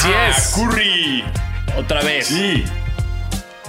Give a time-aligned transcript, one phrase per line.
[0.00, 0.54] Así Ah, es.
[0.56, 1.24] Curry.
[1.76, 2.26] Otra vez.
[2.26, 2.64] Sí.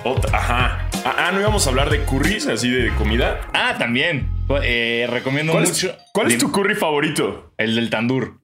[0.05, 0.87] Otra- ajá.
[1.03, 3.41] Ah, ah, no íbamos a hablar de curries, así de comida.
[3.53, 4.29] Ah, también.
[4.63, 5.89] Eh, recomiendo ¿Cuál, mucho.
[5.89, 7.53] es, cuál es tu curry favorito?
[7.57, 8.39] El del tandur.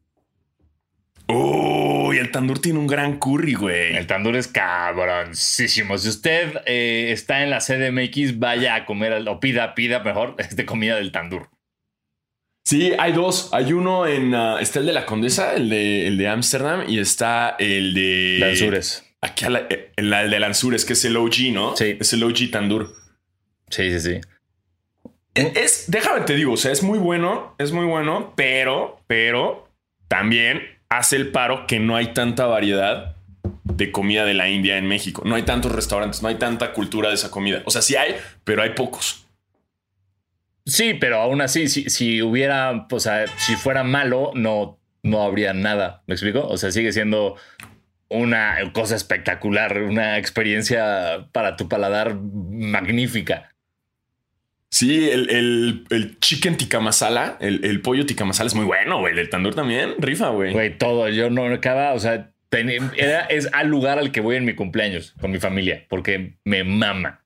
[1.28, 3.96] Uy, el tandur tiene un gran curry, güey.
[3.96, 5.98] El tandur es cabroncísimo.
[5.98, 10.66] Si usted eh, está en la CDMX, vaya a comer o pida, pida mejor, de
[10.66, 11.50] comida del tandur.
[12.68, 13.50] Sí, hay dos.
[13.54, 14.36] Hay uno en.
[14.36, 18.39] ah, está el de la Condesa, el de el de Ámsterdam, y está el de.
[18.42, 19.06] Lanzures.
[19.21, 21.78] Aquí a la- eh, el, el de Lanzures, que es el OG, ¿no?
[21.78, 21.96] Sí.
[21.98, 22.94] Es el OG tandur.
[23.70, 24.22] Sí, sí, sí.
[25.34, 29.70] Es, déjame te digo, o sea, es muy bueno, es muy bueno, pero, pero
[30.10, 33.16] también hace el paro que no hay tanta variedad
[33.64, 35.22] de comida de la India en México.
[35.25, 37.61] No hay tantos restaurantes, no hay tanta cultura de esa comida.
[37.66, 39.27] O sea, sí hay, pero hay pocos.
[40.67, 45.53] Sí, pero aún así, si, si hubiera, o sea, si fuera malo, no, no habría
[45.53, 46.03] nada.
[46.08, 46.45] ¿Me explico?
[46.45, 47.38] O sea, sigue siendo
[48.09, 53.53] una cosa espectacular, una experiencia para tu paladar magnífica.
[54.69, 59.00] Sí, el, el, el chicken tikka masala, el, el pollo tikka masala es muy bueno,
[59.00, 59.17] güey.
[59.17, 60.52] El tandur también, rifa, güey.
[60.52, 61.08] Güey, todo.
[61.08, 64.53] Yo no acaba, o sea, ten- era, es al lugar al que voy en mi
[64.56, 67.23] cumpleaños con mi familia, porque me mama.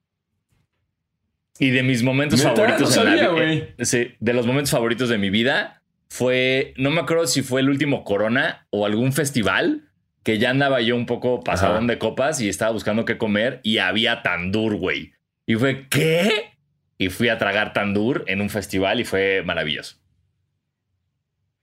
[1.62, 2.56] Y de mis momentos ¿Neta?
[2.56, 3.58] favoritos No sabía, güey.
[3.78, 7.62] eh, sí, de los momentos favoritos de mi vida fue, no me acuerdo si fue
[7.62, 9.88] el último Corona o algún festival
[10.24, 11.88] que ya andaba yo un poco pasadón Ajá.
[11.94, 15.14] de copas y estaba buscando qué comer y había tandur, güey.
[15.46, 16.52] Y fue, ¿qué?
[16.98, 19.98] Y fui a tragar tandur en un festival y fue maravilloso.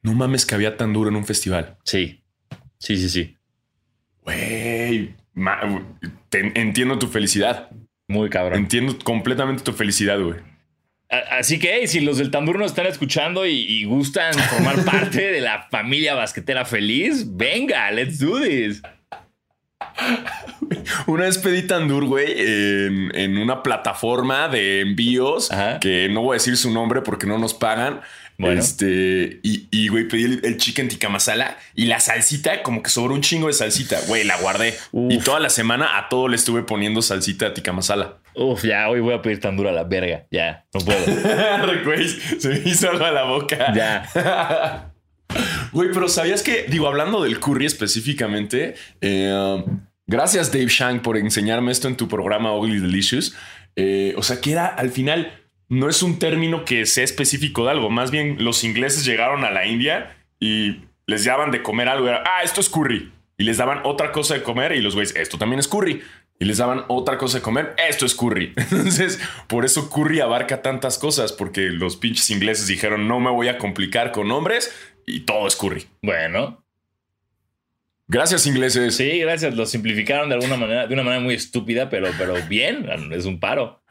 [0.02, 1.76] No mames que había tandur en un festival.
[1.82, 2.22] Sí,
[2.78, 3.36] sí, sí, sí.
[4.22, 5.14] Güey,
[6.32, 7.70] entiendo tu felicidad.
[8.08, 8.60] Muy cabrón.
[8.60, 10.36] Entiendo completamente tu felicidad, güey.
[11.30, 15.30] Así que, hey, si los del Tandur nos están escuchando y, y gustan formar parte
[15.30, 18.82] de la familia basquetera feliz, venga, let's do this.
[21.06, 25.80] Una vez pedí tandur, güey, en, en una plataforma de envíos Ajá.
[25.80, 28.00] que no voy a decir su nombre porque no nos pagan.
[28.38, 28.60] Bueno.
[28.60, 32.90] Este, y, y, güey, pedí el, el chicken tikka masala y la salsita, como que
[32.90, 34.76] sobró un chingo de salsita, güey, la guardé.
[34.92, 35.12] Uf.
[35.12, 38.18] Y toda la semana a todo le estuve poniendo salsita tikka masala.
[38.34, 40.26] Uf, ya, hoy voy a pedir Tandur a la verga.
[40.30, 41.04] Ya, no puedo.
[41.84, 43.74] Güey, se me hizo agua la boca.
[43.74, 44.92] Ya.
[45.72, 49.64] Güey, pero ¿sabías que, digo, hablando del curry específicamente, eh,
[50.06, 53.34] gracias Dave Shank por enseñarme esto en tu programa Ugly Delicious.
[53.76, 55.32] Eh, o sea, que era al final,
[55.68, 59.50] no es un término que sea específico de algo, más bien los ingleses llegaron a
[59.50, 63.12] la India y les daban de comer algo, era, ah, esto es curry.
[63.40, 66.02] Y les daban otra cosa de comer y los güeyes, esto también es curry.
[66.40, 68.52] Y les daban otra cosa de comer, esto es curry.
[68.56, 73.48] Entonces, por eso curry abarca tantas cosas, porque los pinches ingleses dijeron, no me voy
[73.48, 74.74] a complicar con nombres
[75.06, 75.86] y todo es curry.
[76.02, 76.62] Bueno,
[78.10, 78.96] Gracias, ingleses.
[78.96, 79.54] sí, gracias.
[79.54, 83.38] Lo simplificaron de alguna manera, de una manera muy estúpida, pero, pero bien, es un
[83.38, 83.82] paro.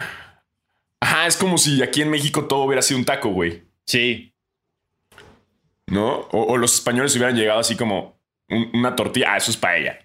[1.00, 3.64] Ajá, es como si aquí en México todo hubiera sido un taco, güey.
[3.86, 4.34] Sí,
[5.90, 6.20] ¿No?
[6.32, 8.20] O, o los españoles hubieran llegado así como
[8.50, 9.28] un- una tortilla.
[9.34, 10.00] Ah, eso es paella.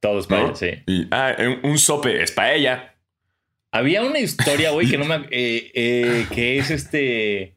[0.00, 0.36] todo es ¿no?
[0.42, 0.70] para sí.
[0.86, 2.94] Y, ah, un, un sope es paella.
[3.70, 5.14] Había una historia, güey, que no me.
[5.30, 7.56] eh, eh, que es este.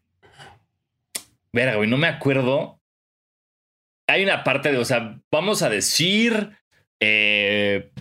[1.51, 2.79] Verga, güey, no me acuerdo.
[4.07, 6.51] Hay una parte de, o sea, vamos a decir.
[7.01, 7.91] eh,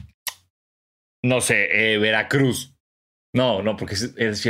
[1.24, 2.73] no sé, eh, Veracruz.
[3.34, 4.48] No, no, porque es, es.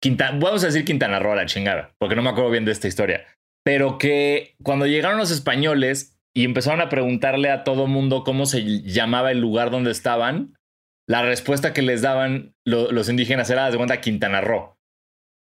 [0.00, 2.72] Quintana, vamos a decir Quintana Roo a la chingada, porque no me acuerdo bien de
[2.72, 3.26] esta historia.
[3.64, 8.62] Pero que cuando llegaron los españoles y empezaron a preguntarle a todo mundo cómo se
[8.82, 10.54] llamaba el lugar donde estaban,
[11.06, 14.76] la respuesta que les daban lo- los indígenas era, "Haz de cuenta, Quintana Roo.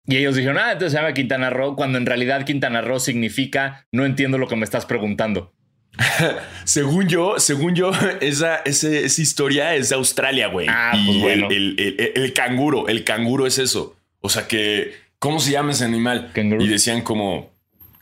[0.07, 3.87] Y ellos dijeron, ah, entonces se llama Quintana Roo, cuando en realidad Quintana Roo significa,
[3.91, 5.55] no entiendo lo que me estás preguntando.
[6.65, 7.91] Según yo, según yo,
[8.21, 8.89] esa, esa
[9.23, 10.67] historia es de Australia, güey.
[10.69, 11.49] Ah, y pues bueno.
[11.51, 13.97] el, el- el- el canguro, el canguro es eso.
[14.21, 16.31] O sea que, ¿cómo se llama ese animal?
[16.33, 16.63] Canguro.
[16.65, 17.51] Y decían como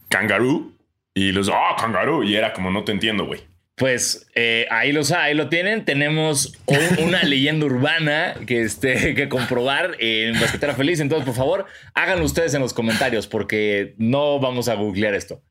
[0.08, 0.72] kangaroo.
[1.14, 2.22] Y los, oh, kangaroo.
[2.24, 3.40] Y era como, no te entiendo, güey.
[3.74, 5.84] Pues eh, ahí, los, ahí lo tienen.
[5.84, 11.00] Tenemos un- una leyenda urbana que, este, que comprobar en Basquetera Feliz.
[11.00, 15.42] Entonces, por favor, háganlo ustedes en los comentarios porque no vamos a googlear esto.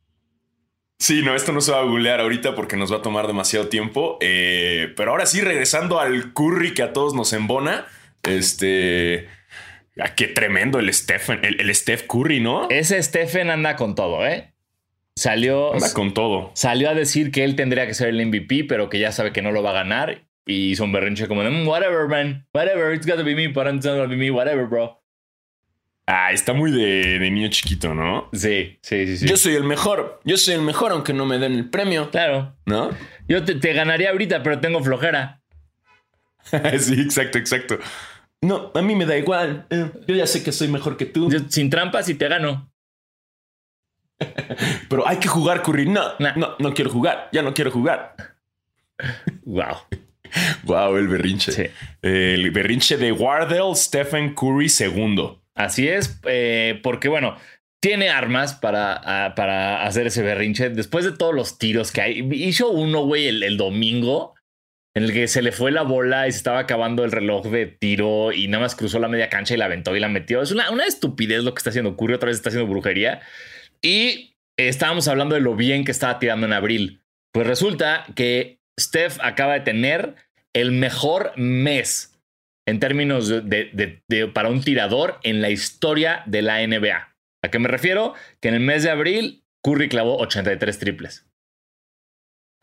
[1.01, 3.69] Sí, no, esto no se va a googlear ahorita porque nos va a tomar demasiado
[3.69, 4.19] tiempo.
[4.21, 7.87] Eh, pero ahora sí, regresando al curry que a todos nos embona.
[8.21, 9.27] Este.
[9.99, 12.69] ah, qué tremendo el Stephen, el, el Steph Curry, ¿no?
[12.69, 14.53] Ese Stephen anda con todo, ¿eh?
[15.15, 16.51] Salió, Anda con todo.
[16.53, 19.41] salió a decir que él tendría que ser el MVP, pero que ya sabe que
[19.41, 20.21] no lo va a ganar.
[20.45, 22.47] Y hizo un berrinche como de, "Mm, whatever, man.
[22.53, 25.00] Whatever, it's gotta be me, but it's not gonna be me, whatever, bro.
[26.13, 28.27] Ah, está muy de, de niño chiquito, ¿no?
[28.33, 29.27] Sí, sí, sí, sí.
[29.29, 30.19] Yo soy el mejor.
[30.25, 32.09] Yo soy el mejor, aunque no me den el premio.
[32.11, 32.53] Claro.
[32.65, 32.89] ¿No?
[33.29, 35.41] Yo te, te ganaría ahorita, pero tengo flojera.
[36.79, 37.79] sí, exacto, exacto.
[38.41, 39.67] No, a mí me da igual.
[39.69, 41.31] Eh, Yo ya sé que soy mejor que tú.
[41.31, 42.69] Yo, sin trampas y te gano.
[44.89, 45.87] Pero hay que jugar, Curry.
[45.87, 46.33] No, Nah.
[46.35, 47.29] no, no quiero jugar.
[47.31, 48.15] Ya no quiero jugar.
[49.45, 49.77] Wow.
[50.63, 51.51] Wow, el berrinche.
[51.51, 51.63] Sí.
[52.01, 55.40] El berrinche de Wardell Stephen Curry segundo.
[55.55, 57.37] Así es, eh, porque bueno,
[57.81, 60.69] tiene armas para, ah, para hacer ese berrinche.
[60.69, 64.35] Después de todos los tiros que hay, hizo uno, güey, el, domingo,
[64.95, 67.65] en el que se le fue la bola y se estaba acabando el reloj de
[67.65, 70.41] tiro y nada más cruzó la media cancha y la aventó y la metió.
[70.41, 73.21] Es una, una estupidez lo que está haciendo Curry, otra vez está haciendo brujería.
[73.81, 77.01] Y estábamos hablando de lo bien que estaba tirando en abril.
[77.33, 80.15] Pues resulta que Steph acaba de tener
[80.53, 82.10] el mejor mes
[82.67, 87.15] en términos de, de- de- de- para un tirador en la historia de la NBA.
[87.43, 88.13] ¿A qué me refiero?
[88.39, 91.27] Que en el mes de abril Curry clavó 83 triples.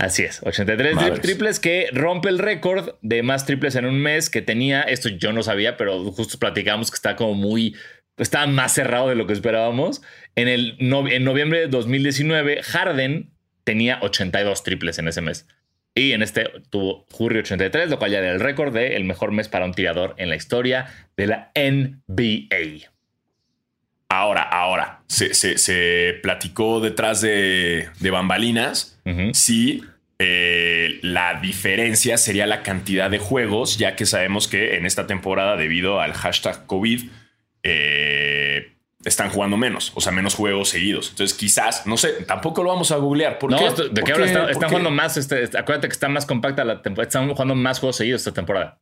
[0.00, 1.20] Así es, 83 tri- Madres.
[1.20, 4.82] triples que rompe el récord de más triples en un mes que tenía.
[4.82, 7.74] Esto yo no sabía, pero justo platicamos que está como muy.
[8.16, 10.02] Estaba más cerrado de lo que esperábamos.
[10.36, 13.32] En, el, en noviembre de 2019, Harden
[13.64, 15.46] tenía 82 triples en ese mes.
[15.98, 19.32] Y en este tuvo Curry 83, lo cual ya era el récord de el mejor
[19.32, 20.86] mes para un tirador en la historia
[21.16, 22.88] de la NBA.
[24.10, 28.98] Ahora, ahora, se, se- se platicó detrás de, de bambalinas
[29.34, 29.82] si
[30.18, 35.56] eh, la diferencia sería la cantidad de juegos, ya que sabemos que en esta temporada,
[35.56, 37.10] debido al hashtag COVID,
[37.64, 38.72] eh,
[39.08, 41.10] están jugando menos, o sea, menos juegos seguidos.
[41.10, 43.38] Entonces, quizás, no sé, tampoco lo vamos a googlear.
[43.38, 43.66] ¿Por No, qué?
[43.66, 44.24] esto- ¿de ¿Por qué?
[44.24, 44.66] Están, ¿Por están qué?
[44.68, 45.16] jugando más.
[45.16, 47.08] este- este- acuérdate que está más compacta la temporada.
[47.08, 48.80] Están jugando más juegos seguidos esta temporada.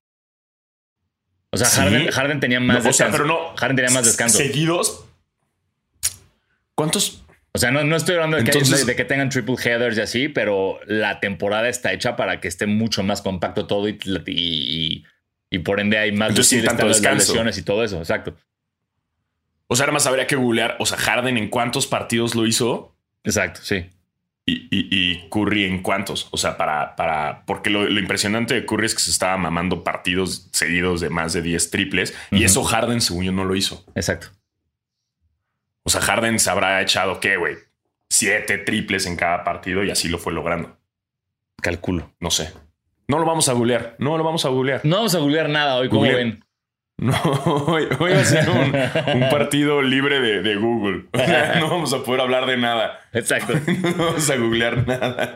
[1.52, 1.80] O sea, Sí.
[1.80, 3.54] Harden, Harden tenía más No, o sea, pero no.
[3.56, 4.36] Harden tenía más descanso.
[4.38, 5.04] Seguidos.
[6.74, 7.22] ¿Cuántos?
[7.52, 10.00] O sea, no, no estoy hablando de que, Entonces- de que tengan triple headers y
[10.02, 14.26] así, pero la temporada está hecha para que esté mucho más compacto todo y, y,
[14.26, 15.04] y-
[15.50, 17.32] y por ende hay más Entonces, tanto descanso.
[17.32, 17.98] lesiones y todo eso.
[17.98, 18.36] Exacto.
[19.68, 20.76] O sea, además habría que googlear.
[20.78, 23.90] O sea, Harden en cuántos partidos lo hizo Exacto, sí.
[24.46, 26.28] y, y- y Curry en cuántos.
[26.30, 29.82] O sea, para, para, porque lo, lo impresionante de Curry es que se estaba mamando
[29.82, 33.84] partidos seguidos de más de 10 triples y eso Harden, según yo, no lo hizo.
[33.96, 34.28] Exacto.
[35.82, 37.56] O sea, Harden se habrá echado, ¿qué, güey?
[38.08, 40.76] Siete triples en cada partido y así lo fue logrando.
[41.60, 42.12] Calculo.
[42.20, 42.52] No sé.
[43.08, 43.96] No lo vamos a googlear.
[43.98, 44.80] No lo vamos a googlear.
[44.84, 46.44] No vamos a googlear nada hoy, como ven.
[47.00, 47.12] No,
[47.66, 51.04] hoy, hoy va a ser un, un partido libre de, de Google.
[51.12, 53.00] O sea, no vamos a poder hablar de nada.
[53.12, 53.52] Exacto.
[53.82, 55.34] No vamos a googlear nada.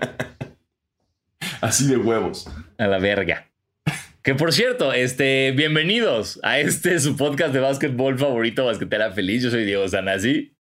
[1.61, 2.49] Así de huevos.
[2.79, 3.51] A la verga.
[4.23, 9.43] Que por cierto, este, bienvenidos a este su podcast de básquetbol favorito, Basquetera Feliz.
[9.43, 10.55] Yo soy Diego Sanasi.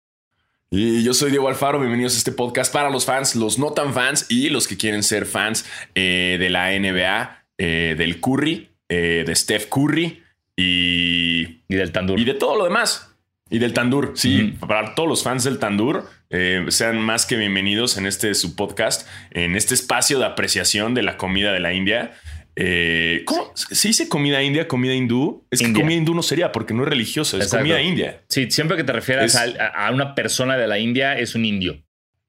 [0.70, 3.94] Y yo soy Diego Alfaro, bienvenidos a este podcast para los fans, los no tan
[3.94, 5.64] fans y los que quieren ser fans
[5.94, 10.25] eh, de la NBA, eh, del Curry, eh, de Steph Curry
[10.56, 12.18] y, Y del Tandur.
[12.18, 13.12] y de todo lo demás.
[13.48, 17.96] Y del Tandur, sí, para todos los fans del Tandur, eh, sean más que bienvenidos
[17.96, 22.12] en este su podcast, en este espacio de apreciación de la comida de la India.
[22.56, 25.46] Eh, ¿Cómo se dice comida india, comida hindú?
[25.50, 27.62] Es que comida hindú no sería porque no es religioso, es Exacto.
[27.64, 28.22] comida india.
[28.28, 31.44] Sí, siempre que te refieras Es- a, a una persona de la India, es un
[31.44, 31.80] indio.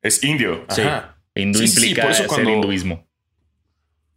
[0.04, 0.66] Es indio.
[0.70, 0.82] Sí.
[0.82, 1.18] Ajá.
[1.34, 3.08] Hindú Sí, sí, implica por eso ser cuando- hinduismo.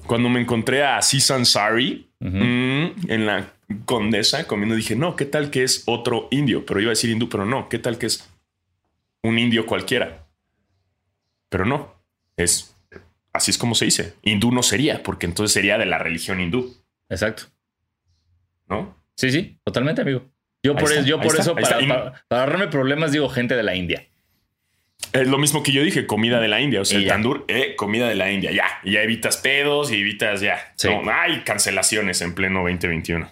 [0.05, 2.37] Cuando me encontré a Aziz Ansari Ujú.
[2.37, 3.53] mm, en la
[3.85, 6.67] Condesa comiendo, dije, no, ¿qué tal que es otro indio?
[6.67, 8.29] Pero iba a decir hindú, pero no, ¿qué tal que es
[9.23, 10.27] un indio cualquiera?
[11.49, 11.95] Pero no,
[12.37, 12.77] es
[13.33, 14.15] así es como se dice.
[14.23, 16.77] Hindú no sería, porque entonces sería de la religión hindú,
[17.09, 17.45] Exacto.
[18.69, 18.97] ¿no?
[19.17, 20.25] Sí, sí, totalmente, amigo.
[20.63, 23.29] Yo Ahí por, está, eso, yo por está, eso, para, para- para ahorrarme problemas, digo
[23.29, 24.07] gente de la India.
[25.13, 26.81] Es lo mismo que yo dije, comida de la India.
[26.83, 27.15] O sea, Y el ya.
[27.15, 28.53] tandur, eh, comida de la India.
[28.53, 30.73] Ya, y ya evitas pedos y evitas ya.
[30.77, 30.89] Sí.
[30.89, 33.29] No, hay cancelaciones en pleno 2021.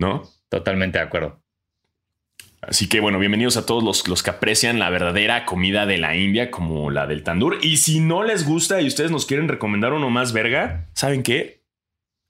[0.00, 0.22] ¿No?
[0.48, 1.40] Totalmente de acuerdo.
[2.62, 6.16] Así que bueno, bienvenidos a todos los, los que aprecian la verdadera comida de la
[6.16, 7.58] India como la del tandur.
[7.62, 11.62] Y si no les gusta y ustedes nos quieren recomendar uno más verga, ¿saben qué?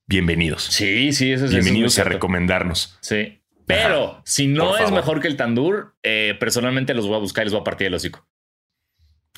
[0.06, 0.64] Bienvenidos.
[0.64, 2.12] Sí, sí, eso es eso bienvenidos a cierto.
[2.12, 2.98] recomendarnos.
[3.00, 3.40] Sí.
[3.66, 4.94] Pero si no Por es favor.
[4.94, 7.86] mejor que el tandur, eh, personalmente los voy a buscar y les voy a partir
[7.86, 8.26] el hocico.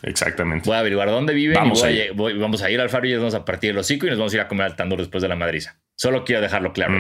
[0.03, 0.67] Exactamente.
[0.69, 3.07] Voy a averiguar dónde viven Vamos y voy a voy- vamos a ir al faro
[3.07, 4.77] y les vamos a partir el hocico y nos vamos a ir a comer al
[4.77, 5.81] tandur después de la madriza.
[5.97, 6.97] Solo quiero dejarlo claro.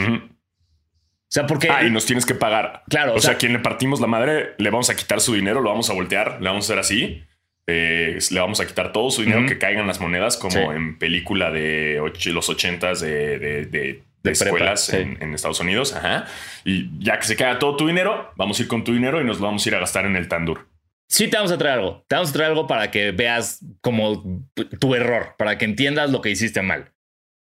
[1.32, 1.68] Sea, porque...
[1.70, 2.82] Ah, y nos tienes que pagar.
[2.88, 5.34] Claro, O, o sea, sea- quien le partimos la madre, le vamos a quitar su
[5.34, 7.22] dinero, lo vamos a voltear, le vamos a hacer así.
[7.68, 9.48] eh, le vamos a quitar todo su dinero Ujú.
[9.48, 10.58] que caigan las monedas, como Sí.
[10.58, 15.94] en película de los ochentas de, de, de de, escuelas en, Estados Unidos.
[15.94, 16.26] Ajá.
[16.64, 19.24] Y ya que se queda todo tu dinero, vamos a ir con tu dinero y
[19.24, 20.66] nos lo vamos a ir a gastar en el tandur.
[21.08, 22.04] Sí, te vamos a traer algo.
[22.08, 24.44] Te vamos a traer algo para que veas como
[24.80, 26.92] tu error, para que entiendas lo que hiciste mal.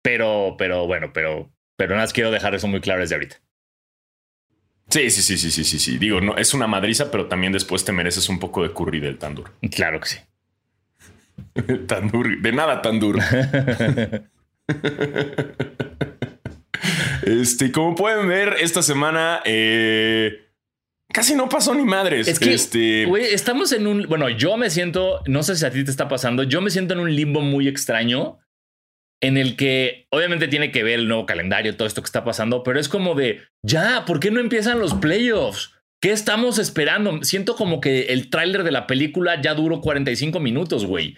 [0.01, 3.37] Pero, pero bueno, pero, pero nada más quiero dejar eso muy claro desde ahorita.
[4.89, 5.97] Sí, sí, sí, sí, sí, sí, sí.
[5.97, 9.17] Digo, no, es una madriza, pero también después te mereces un poco de curry del
[9.17, 9.51] tandur.
[9.71, 10.17] Claro que sí.
[11.87, 13.19] tandur, de nada tandur.
[17.23, 20.47] este, como pueden ver, esta semana eh,
[21.13, 22.27] casi no pasó ni madres.
[22.27, 23.03] Es que, este...
[23.33, 24.07] estamos en un.
[24.07, 26.95] Bueno, yo me siento, no sé si a ti te está pasando, yo me siento
[26.95, 28.38] en un limbo muy extraño
[29.21, 32.63] en el que obviamente tiene que ver el nuevo calendario, todo esto que está pasando,
[32.63, 35.73] pero es como de, ya, ¿por qué no empiezan los playoffs?
[36.01, 37.23] ¿Qué estamos esperando?
[37.23, 41.17] Siento como que el tráiler de la película ya duró 45 minutos, güey.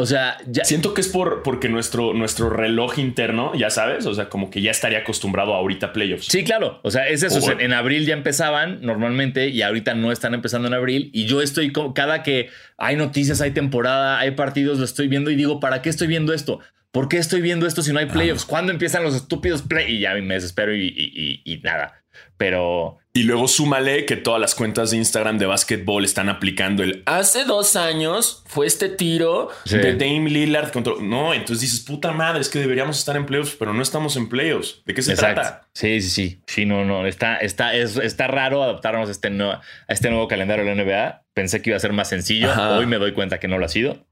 [0.00, 0.64] O sea, ya...
[0.64, 4.62] Siento que es por, porque nuestro, nuestro reloj interno, ya sabes, o sea, como que
[4.62, 6.26] ya estaría acostumbrado a ahorita playoffs.
[6.26, 6.80] Sí, claro.
[6.84, 7.58] O sea, es eso.
[7.58, 11.10] en abril ya empezaban normalmente y ahorita no están empezando en abril.
[11.12, 15.36] Y yo estoy, cada que hay noticias, hay temporada, hay partidos, lo estoy viendo y
[15.36, 16.60] digo, ¿para qué estoy viendo esto?
[16.98, 18.44] ¿Por qué estoy viendo esto si no hay playoffs?
[18.44, 19.92] ¿Cuándo empiezan los estúpidos playoffs?
[19.92, 22.02] Y ya me desespero y nada.
[22.36, 27.02] Pero y luego súmale que todas las cuentas de Instagram de básquetbol están aplicando el
[27.06, 30.92] hace dos años fue este tiro de Dame Lillard contra.
[31.00, 34.28] No, entonces dices, puta madre, es que deberíamos estar en playoffs, pero no estamos en
[34.28, 34.82] playoffs.
[34.86, 35.68] ¿De qué se trata?
[35.72, 36.42] Sí, sí, sí.
[36.46, 37.08] Sí, no, no.
[37.08, 41.22] Está, está, es, está raro adaptarnos a este, a este nuevo calendario de la NBA.
[41.34, 42.52] Pensé que iba a ser más sencillo.
[42.76, 44.06] Hoy me doy cuenta que no lo ha sido.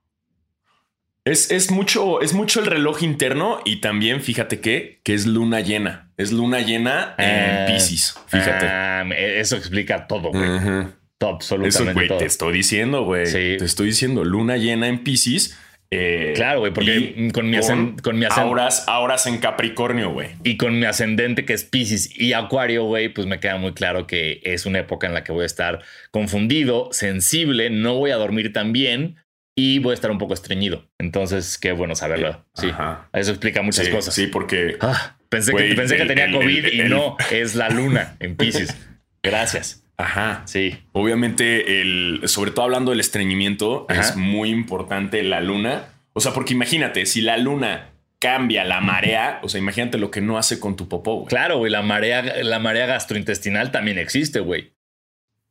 [1.27, 6.13] Es, mucho, es mucho el reloj interno y también fíjate que, que es luna llena.
[6.17, 8.15] Es luna llena en ah, Pisces.
[8.29, 8.67] Fíjate.
[8.67, 10.49] Ah, eso explica todo, güey.
[11.19, 11.69] Absolutamente.
[11.69, 13.25] Eso, güey, te estoy diciendo, güey.
[13.25, 15.59] Te estoy diciendo luna llena en Pisces.
[15.91, 17.59] Eh, claro, güey, porque con mi,
[18.03, 20.29] con, mi Auras, en Capricornio, güey.
[20.45, 24.07] Y con mi ascendente que es Pisces y Acuario, güey, pues me queda muy claro
[24.07, 28.17] que es una época en la que voy a estar confundido, sensible, no voy a
[28.17, 29.17] dormir tan bien
[29.59, 30.87] y voy a estar un poco estreñido.
[30.99, 32.45] Entonces, qué bueno saberlo.
[32.55, 32.69] Sí,
[33.15, 34.15] eso explica muchas cosas.
[34.15, 38.37] Sí, porque ah, pensé, que, pensé que tenía COVID y no, es la luna en
[38.37, 38.77] Pisces.
[39.23, 39.83] Gracias.
[39.97, 40.43] Ajá.
[40.45, 40.79] Sí.
[40.93, 45.89] Obviamente, el, sobre todo hablando del estreñimiento, es muy importante la luna.
[46.13, 50.21] O sea, porque imagínate, si la luna cambia la marea, o sea, imagínate lo que
[50.21, 51.25] no hace con tu popó.
[51.25, 54.75] Claro, güey, la marea, la marea gastrointestinal también existe, güey.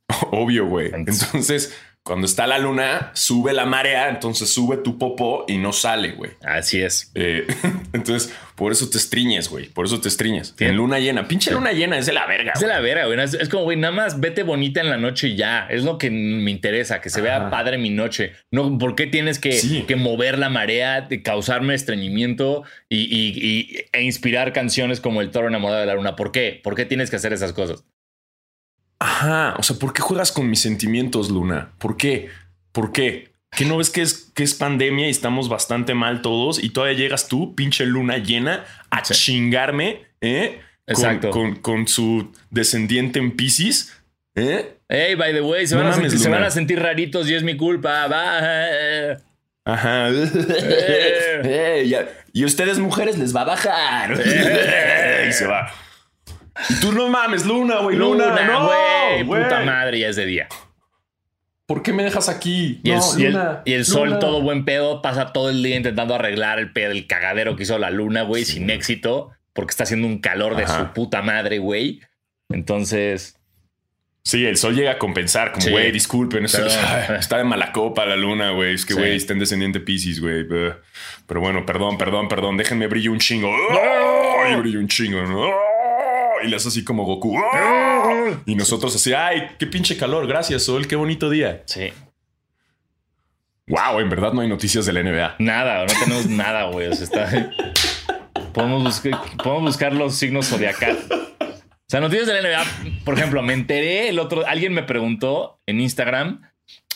[0.32, 0.92] Obvio, güey.
[0.94, 6.12] Entonces cuando está la luna, sube la marea, entonces sube tu popó y no sale,
[6.12, 6.34] güey.
[6.44, 7.12] Así es.
[7.16, 7.48] Eh,
[7.94, 9.70] entonces, por eso te estriñes, güey.
[9.70, 10.54] Por eso te estriñes.
[10.60, 11.28] En luna llena.
[11.28, 12.52] Pinche luna llena es de la verga.
[12.54, 13.20] Es de la verga, güey.
[13.20, 15.66] Es, como, güey, nada más vete bonita en la noche y ya.
[15.68, 18.34] Es lo que me interesa, que se vea padre mi noche.
[18.52, 25.02] No, ¿por qué tienes que, que mover la marea, causarme estreñimiento y, e inspirar canciones
[25.02, 26.16] como El toro enamorado de la luna?
[26.16, 26.62] ¿Por qué?
[26.64, 27.84] ¿Por qué tienes que hacer esas cosas?
[29.00, 31.72] Ajá, o sea, ¿por qué juegas con mis sentimientos, Luna?
[31.80, 32.30] ¿Por qué?
[32.72, 33.34] ¿Por qué?
[33.52, 36.98] ¿Que no ves que es, que es pandemia y estamos bastante mal todos y todavía
[36.98, 40.60] llegas tú, pinche luna llena, a chingarme, ¿eh?
[40.88, 41.32] Exacto.
[41.62, 43.94] Con, su descendiente en Pisces,
[44.36, 44.78] ¿eh?
[44.88, 48.08] Hey, by the way, se, van, a sentir, raritos y es mi culpa.
[48.08, 49.18] Va.
[49.66, 50.10] Ajá.
[51.44, 51.86] Eh.
[52.34, 54.12] y a ustedes mujeres les va a bajar.
[55.30, 55.74] y se va.
[56.70, 57.96] Y tú no mames, Luna, güey.
[57.96, 59.24] Luna, Luna, no, güey.
[59.24, 60.48] Puta madre, ya es de día.
[61.66, 62.80] ¿Por qué me dejas aquí?
[62.84, 67.08] Y, el, sol todo buen pedo pasa todo el día intentando arreglar el pedo, el
[67.08, 70.94] cagadero que hizo la luna, güey, sin éxito, porque está haciendo un calor de su
[70.94, 72.02] puta madre, güey.
[72.50, 73.40] Entonces.
[74.22, 78.52] Sí, el sol llega a compensar, como, güey, disculpen, está de mala copa la luna,
[78.52, 78.76] güey.
[78.76, 80.46] Es que, güey, está en descendiente Pisces, güey.
[80.48, 83.52] Pero bueno, perdón, perdón, perdón, déjenme brillo un chingo.
[84.46, 85.24] ¡Ay, brillo un chingo!
[85.24, 85.75] ¿no?
[86.44, 87.38] Y le hace así como Goku.
[88.46, 91.64] Y nosotros así, ay, qué pinche calor, gracias, Sol, qué bonito día.
[91.66, 91.92] Sí.
[93.68, 95.36] Wow, en verdad no hay noticias de la NBA.
[95.40, 96.88] Nada, no tenemos nada, güey.
[96.88, 97.52] O sea, está...
[98.54, 101.06] podemos, buscar, podemos buscar los signos zodiacales.
[101.10, 105.60] O sea, noticias de la NBA, por ejemplo, me enteré el otro, alguien me preguntó
[105.66, 106.42] en Instagram,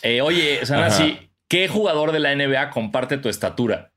[0.01, 3.91] eh, oye, así, ¿qué jugador de la NBA comparte tu estatura?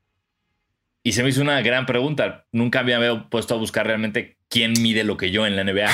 [1.03, 2.45] Y se me hizo una gran pregunta.
[2.51, 5.89] Nunca había puesto a buscar realmente quién mide lo que yo en la NBA.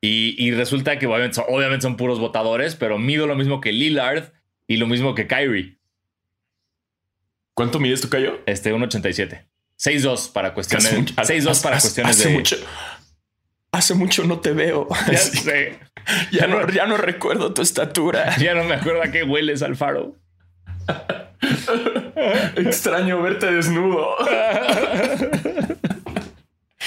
[0.00, 4.30] Y, resulta que obviamente son, puros votadores, pero mido lo mismo que Lillard
[4.68, 5.78] y lo mismo que Kyrie.
[7.54, 8.38] ¿Cuánto mides tu Cayo?
[8.46, 9.44] Este, 1.87.
[9.80, 10.92] 6'2 para cuestiones.
[10.92, 12.34] 6'2 para cuestiones hace de.
[12.34, 12.56] Mucho,
[13.72, 14.86] hace mucho no te veo.
[15.10, 15.80] Ya sé.
[16.30, 18.36] Ya no, ya no recuerdo tu estatura.
[18.38, 20.14] Ya no me acuerdo a qué hueles, Alfaro.
[22.56, 24.14] Extraño verte desnudo.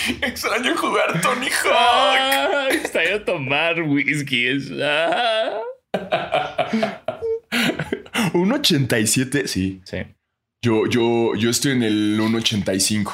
[0.22, 1.74] Extraño jugar Tony Hawk.
[1.74, 4.48] Ah, extraño tomar whisky.
[4.82, 5.60] ah.
[8.34, 9.82] Un 87, sí.
[9.84, 9.98] Sí,
[10.64, 13.08] Yo, yo, yo estoy en el 1.85.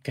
[0.00, 0.08] ok.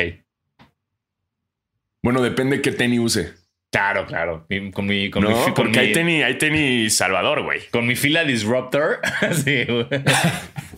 [2.03, 3.33] Bueno, depende qué tenis use.
[3.71, 4.47] Claro, claro.
[4.73, 7.67] Con mi, con mi, No, fi- con porque mi- hay tenis, hay tenis Salvador, güey.
[7.69, 8.99] con mi fila Disruptor.
[9.43, 9.65] sí.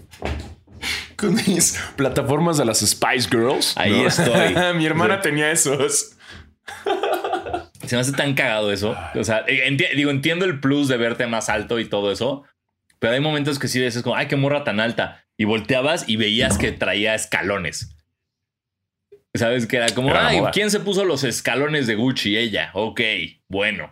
[1.21, 3.77] Con mis plataformas de las Spice Girls.
[3.77, 4.55] Ahí estoy.
[4.75, 5.21] Mi hermana Sí.
[5.29, 6.17] tenía esos.
[7.85, 8.95] Se me hace tan cagado eso.
[9.15, 12.43] O sea, eh, enti- digo, entiendo el plus de verte más alto y todo eso,
[12.99, 15.23] pero hay momentos que sí dices como, ay, qué morra tan alta.
[15.37, 17.95] Y volteabas y veías que traía escalones.
[19.33, 19.65] ¿Sabes?
[19.65, 20.41] Que era como, Era ay.
[20.53, 22.37] ¿quién se puso los escalones de Gucci?
[22.37, 22.69] Ella.
[22.73, 23.01] Ok,
[23.47, 23.89] bueno.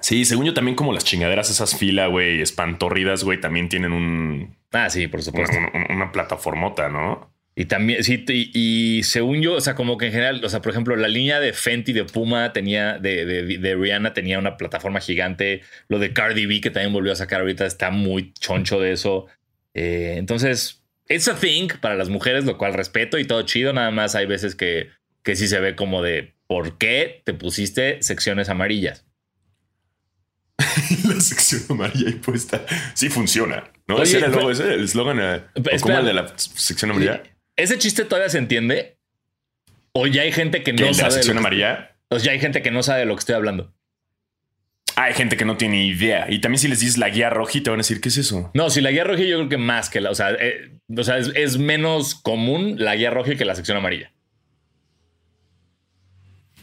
[0.00, 4.56] Sí, según yo también como las chingaderas esas fila, güey, espantorridas, güey, también tienen un,
[4.74, 5.56] Ah, sí, por supuesto.
[5.56, 7.32] una- una plataformota, ¿no?
[7.56, 8.50] Y también, sí, y,
[8.98, 11.38] y según yo, o sea, como que en general, o sea, por ejemplo, la línea
[11.38, 15.62] de Fenty de Puma tenía, de, de, de Rihanna tenía una plataforma gigante.
[15.88, 19.26] Lo de Cardi B, que también volvió a sacar ahorita, está muy choncho de eso.
[19.72, 23.72] Eh, entonces, it's a thing para las mujeres, lo cual respeto y todo chido.
[23.72, 24.88] Nada más hay veces que,
[25.22, 29.06] que sí se ve como de por qué te pusiste secciones amarillas.
[31.08, 32.64] la sección amarilla ahí puesta.
[32.94, 33.96] Sí funciona, ¿no?
[33.96, 35.18] Oye, ese era el logo, ese, el eslogan.
[35.20, 35.78] eh, ¿o Espera.
[35.80, 37.22] ¿Cómo el de la sección amarilla?
[37.56, 38.96] ¿Ese chiste todavía se entiende?
[39.92, 41.08] ¿O ya hay gente que ¿Qué, no la sabe?
[41.08, 41.90] de sección que- amarilla?
[42.10, 43.72] o ya hay gente que no sabe de lo que estoy hablando.
[44.96, 46.26] Ah, hay gente que no tiene idea.
[46.30, 48.50] Y también si les dices la guía roja, te van a decir, ¿qué es eso?
[48.54, 51.02] No, si la guía roja yo creo que más que la, o sea, eh, o
[51.02, 54.12] sea es, es menos común la guía roja que la sección amarilla.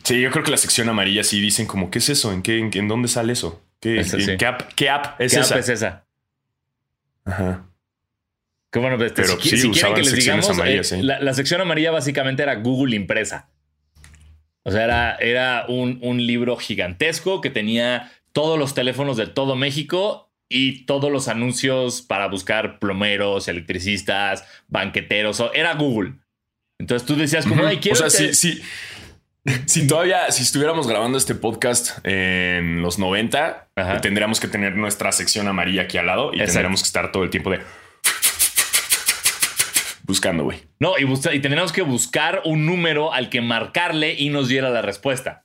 [0.04, 2.32] Sí, yo creo que la sección amarilla sí dicen como, ¿qué es eso?
[2.34, 3.62] ¿En qué, en, en dónde sale eso?
[3.80, 4.38] ¿Qué, Ese en sí.
[4.38, 6.06] qué app, qué app es ¿Qué app es esa?
[7.26, 7.68] Ajá.
[8.72, 11.02] Que bueno, pues, Pero si, sí, si quieren usaban que les digamos, amarillas, eh, sí.
[11.04, 13.50] la, la sección amarilla básicamente era Google impresa.
[14.64, 19.56] O sea, era, era un, un libro gigantesco que tenía todos los teléfonos de todo
[19.56, 25.44] México y todos los anuncios para buscar plomeros, electricistas, banqueteros.
[25.54, 26.14] Era Google.
[26.80, 28.06] Entonces tú decías como, ay, quiero...
[28.06, 28.62] O sea, te- si, si,
[29.66, 34.02] si todavía, si estuviéramos grabando este podcast en los 90, Ajá.
[34.02, 36.54] tendríamos que tener nuestra sección amarilla aquí al lado y Exacto.
[36.54, 37.60] tendríamos que estar todo el tiempo de
[40.04, 40.60] buscando, güey.
[40.80, 44.70] No, y, busca- y tendríamos que buscar un número al que marcarle y nos diera
[44.70, 45.44] la respuesta.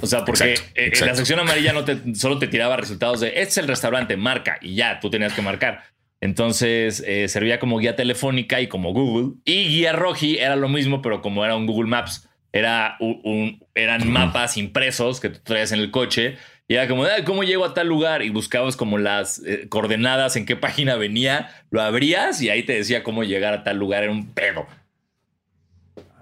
[0.00, 1.12] O sea, porque Exacto, eh, exacto.
[1.12, 4.58] la sección amarilla no te, solo te tiraba resultados de este es el restaurante, marca
[4.60, 5.84] y ya, tú tenías que marcar.
[6.20, 9.34] Entonces eh, servía como guía telefónica y como Google.
[9.44, 13.64] Y guía roji era lo mismo, pero como era un Google Maps, era un, un-
[13.74, 16.36] eran mapas impresos que tú traías en el coche.
[16.68, 18.22] Y era como, "Ay, ¿cómo llego a tal lugar?
[18.22, 22.72] Y buscabas como las eh, coordenadas, en qué página venía, lo abrías y ahí te
[22.72, 24.02] decía cómo llegar a tal lugar.
[24.02, 24.66] Era un pedo.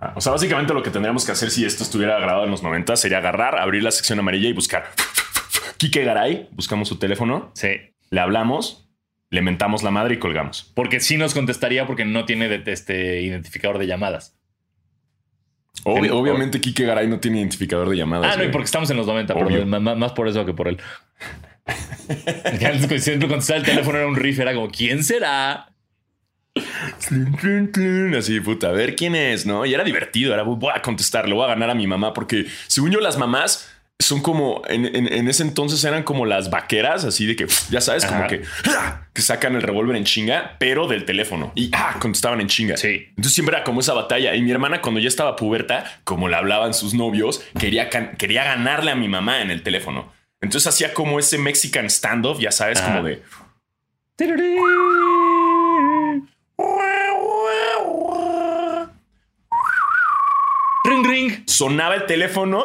[0.01, 2.63] Ah, O sea, básicamente lo que tendríamos que hacer si esto estuviera grabado en los
[2.63, 4.85] 90 sería agarrar, abrir la sección amarilla y buscar
[5.79, 7.69] Kike Garay, buscamos su teléfono, Sí.
[8.11, 8.84] le hablamos,
[9.35, 10.73] le mentamos la madre y colgamos.
[10.75, 14.37] Porque sí nos contestaría porque no tiene de- este identificador de llamadas.
[15.85, 18.33] Obvi- En- obviamente Kike Garay no tiene identificador de llamadas.
[18.33, 19.49] Ah, no, y porque estamos en los 90, Obvio.
[19.49, 20.79] pero más, más por eso que por él.
[22.99, 25.71] Siempre contestaba el teléfono era un riff, era como, ¿quién será?
[28.17, 29.67] Así, puta, a ver quién es, ¿no?
[29.67, 32.47] Y era divertido, era voy a contestar, le voy a ganar a mi mamá, porque
[32.69, 37.05] según yo, las mamás son como, en, en- en ese entonces eran como las vaqueras,
[37.05, 39.07] así de que, ya sabes, como que, ¡ah!
[39.15, 41.53] que sacan el revólver en chinga, pero del teléfono.
[41.55, 42.77] Y ah, contestaban en chinga.
[42.77, 43.07] Sí.
[43.11, 44.35] Entonces siempre era como esa batalla.
[44.35, 48.91] Y mi hermana, cuando ya estaba puberta, como le hablaban sus novios, quería, quería ganarle
[48.91, 50.13] a mi mamá en el teléfono.
[50.41, 52.93] Entonces hacía como ese Mexican standoff, ya sabes, Ajá.
[52.97, 53.23] como de.
[61.47, 62.65] Sonaba el teléfono.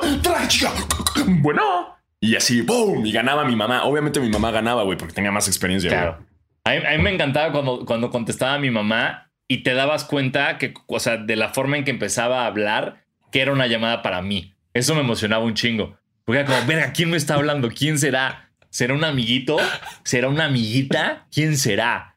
[1.26, 1.96] Bueno.
[2.22, 3.06] Y así, ¡boom!
[3.06, 3.84] Y ganaba mi mamá.
[3.84, 6.18] Obviamente mi mamá ganaba, güey, porque tenía más experiencia.
[6.64, 10.74] a mí me encantaba cuando, cuando contestaba a mi mamá y te dabas cuenta que,
[10.88, 14.22] o sea, de la forma en que empezaba a hablar, que era una llamada para
[14.22, 14.54] mí.
[14.74, 15.98] Eso me emocionaba un chingo.
[16.26, 17.70] Porque era como, verga, ¿quién me está hablando?
[17.70, 18.52] ¿Quién será?
[18.70, 19.58] ¿Será un amiguito?
[20.04, 21.26] ¿Será una amiguita?
[21.32, 22.09] ¿Quién será?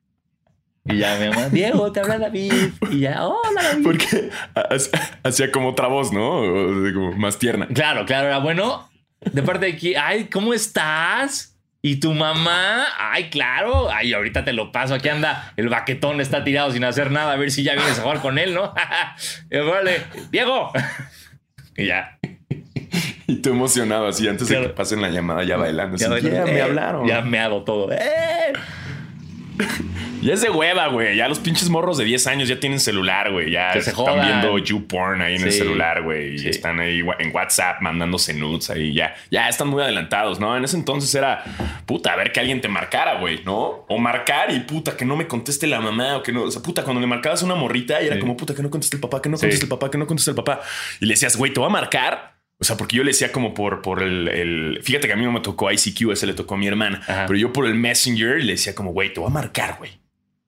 [0.85, 2.53] Y ya mi mamá, Diego, te habla David.
[2.91, 3.85] Y ya, hola David.
[3.85, 4.69] Porque ha-
[5.29, 6.39] hacía como otra voz, ¿no?
[6.41, 7.67] O sea, como más tierna.
[7.69, 8.89] Claro, claro, era bueno.
[9.21, 11.57] De parte de aquí, ay, ¿cómo estás?
[11.83, 12.85] ¿Y tu mamá?
[12.99, 13.89] Ay, claro.
[13.93, 14.95] Ay, ahorita te lo paso.
[14.95, 17.33] Aquí anda el baquetón, está tirado sin hacer nada.
[17.33, 18.75] A ver si ya vienes a jugar con él, ¿no?
[19.51, 20.73] Y órale, Diego.
[21.77, 22.19] Y ya.
[23.27, 24.69] Y tú emocionado así antes de Claro.
[24.71, 25.97] que pasen la llamada, ya bailando.
[25.97, 27.07] Ya, así, "Yeah, me eh, hablaron.
[27.09, 27.91] Ya me ha dado todo.
[27.93, 28.53] ¡Eh!
[30.23, 31.17] Ya es de hueva, güey.
[31.17, 33.51] Ya los pinches morros de 10 años ya tienen celular, güey.
[33.51, 34.27] Ya Que se están jodan.
[34.27, 36.39] viendo YouPorn ahí en el celular, güey.
[36.39, 36.47] Sí.
[36.47, 38.95] Y están ahí en WhatsApp mandándose nudes ahí.
[38.95, 40.57] Ya, ya están muy adelantados, ¿no?
[40.57, 41.45] En ese entonces era,
[41.87, 43.85] puta, a ver que alguien te marcara, güey, ¿no?
[43.89, 46.45] O marcar y puta, que no me conteste la mamá o que no.
[46.45, 48.21] O sea, puta, cuando le marcabas una morrita y era Sí.
[48.21, 50.31] como, puta, que no conteste el papá, que no conteste el papá, que no conteste
[50.31, 50.61] el papá.
[51.01, 52.33] Y le decías, güey, te voy a marcar.
[52.61, 55.25] O sea, porque yo le decía como por, por el, el- Fíjate que a mí
[55.25, 57.01] no me tocó ICQ, ese le tocó a mi hermana.
[57.09, 57.25] Ajá.
[57.27, 59.91] Pero yo por el Messenger le decía como, güey, te voy a marcar, güey.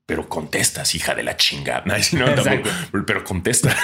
[0.07, 1.83] Pero contestas, hija de la chingada.
[2.13, 2.69] No, tampoco.
[3.07, 3.75] Pero, contesta.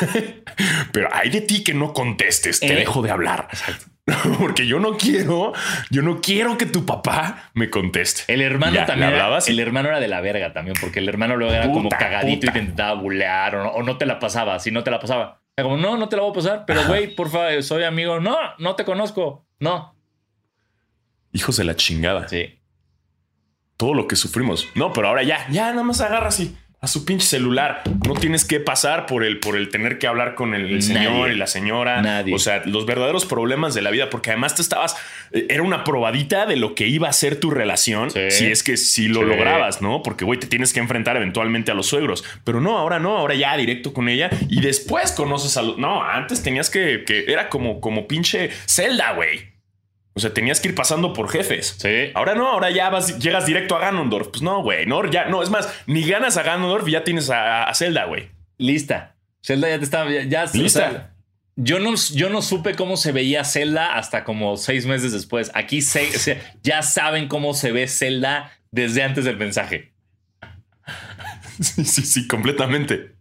[0.93, 2.61] pero hay de ti que no contestes.
[2.61, 2.77] Te Eh.
[2.77, 3.49] dejo de hablar.
[4.39, 5.53] Porque yo no quiero,
[5.91, 8.25] yo no quiero que tu papá me conteste.
[8.33, 9.11] El hermano Ya, también.
[9.11, 11.85] ¿le Era, el hermano era de la verga también, porque el hermano luego era como
[11.85, 12.53] Puta, cagadito y puta.
[12.55, 14.59] te intentaba bulear o no, o no te la pasaba.
[14.59, 16.85] Si no te la pasaba, era como, no, no te la voy a pasar, pero
[16.89, 18.19] güey, por favor, soy amigo.
[18.19, 19.47] No, no te conozco.
[19.61, 19.95] No.
[21.33, 22.27] Hijos de la chingada.
[22.27, 22.60] Sí.
[23.81, 24.69] Todo lo que sufrimos.
[24.75, 27.83] No, pero ahora ya, ya nada más agarra así a su pinche celular.
[28.07, 31.13] No tienes que pasar por el, por el tener que hablar con el, el señor
[31.13, 31.35] Nadie.
[31.35, 32.01] y la señora.
[32.01, 32.35] Nadie.
[32.35, 34.97] O sea, los verdaderos problemas de la vida, porque además te estabas,
[35.33, 38.11] eh, era una probadita de lo que iba a ser tu relación.
[38.11, 38.31] Sí.
[38.31, 39.27] Si es que si lo Sí.
[39.27, 40.03] lograbas, ¿no?
[40.03, 42.25] Porque, güey, te tienes que enfrentar eventualmente a los suegros.
[42.45, 45.77] Pero no, ahora no, ahora ya directo con ella y después conoces a los...
[45.77, 49.51] No, antes tenías que, que era como, como pinche Zelda, güey.
[50.15, 51.77] O sea, tenías que ir pasando por jefes.
[51.79, 52.11] Sí.
[52.15, 54.29] Ahora no, ahora ya vas, llegas directo a Ganondorf.
[54.29, 57.31] Pues no, güey, no, ya, no, es más, ni ganas a Ganondorf y ya tienes
[57.31, 58.29] a, a Zelda, güey.
[58.59, 59.15] Lista.
[59.43, 60.11] Zelda ya te estaba.
[60.11, 60.81] Ya, ya- o Lista.
[60.91, 61.15] sea,
[61.57, 65.51] yo no, yo no supe cómo se veía Zelda hasta como seis meses después.
[65.55, 69.93] Aquí se, se- ya saben cómo se ve Zelda desde antes del mensaje.
[71.61, 73.13] Sí, sí, sí, completamente.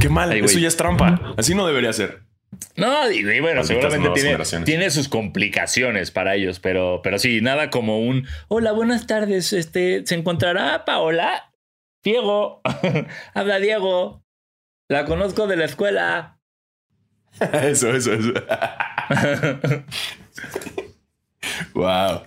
[0.00, 1.34] Qué mal, Ay, eso ya es trampa.
[1.36, 2.22] Así no debería ser.
[2.76, 7.40] No, y, y bueno, Malditas seguramente tiene, tiene sus complicaciones para ellos, pero, pero sí,
[7.40, 9.52] nada como un hola, buenas tardes.
[9.52, 11.50] Este se encontrará Paola.
[12.02, 12.60] Diego.
[13.34, 14.22] Habla Diego.
[14.88, 16.38] La conozco de la escuela.
[17.40, 18.32] Eso, eso, eso.
[21.74, 22.22] wow.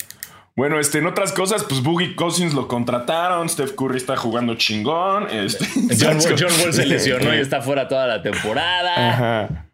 [0.58, 5.30] Bueno, este, en otras cosas, pues Boogie Cousins lo contrataron, Steph Curry está jugando chingón.
[5.30, 5.66] Este,
[5.98, 9.12] John, John Wall se lesionó y está fuera toda la temporada.
[9.12, 9.67] Ajá.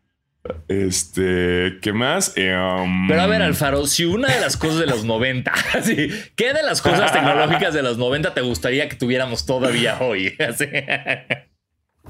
[0.68, 2.34] Este, ¿qué más?
[2.38, 6.54] Um, Pero a ver, Alfaro, si una de las cosas de los 90, así, ¿qué
[6.54, 10.36] de las cosas tecnológicas de los 90 te gustaría que tuviéramos todavía hoy?
[10.40, 10.66] Así.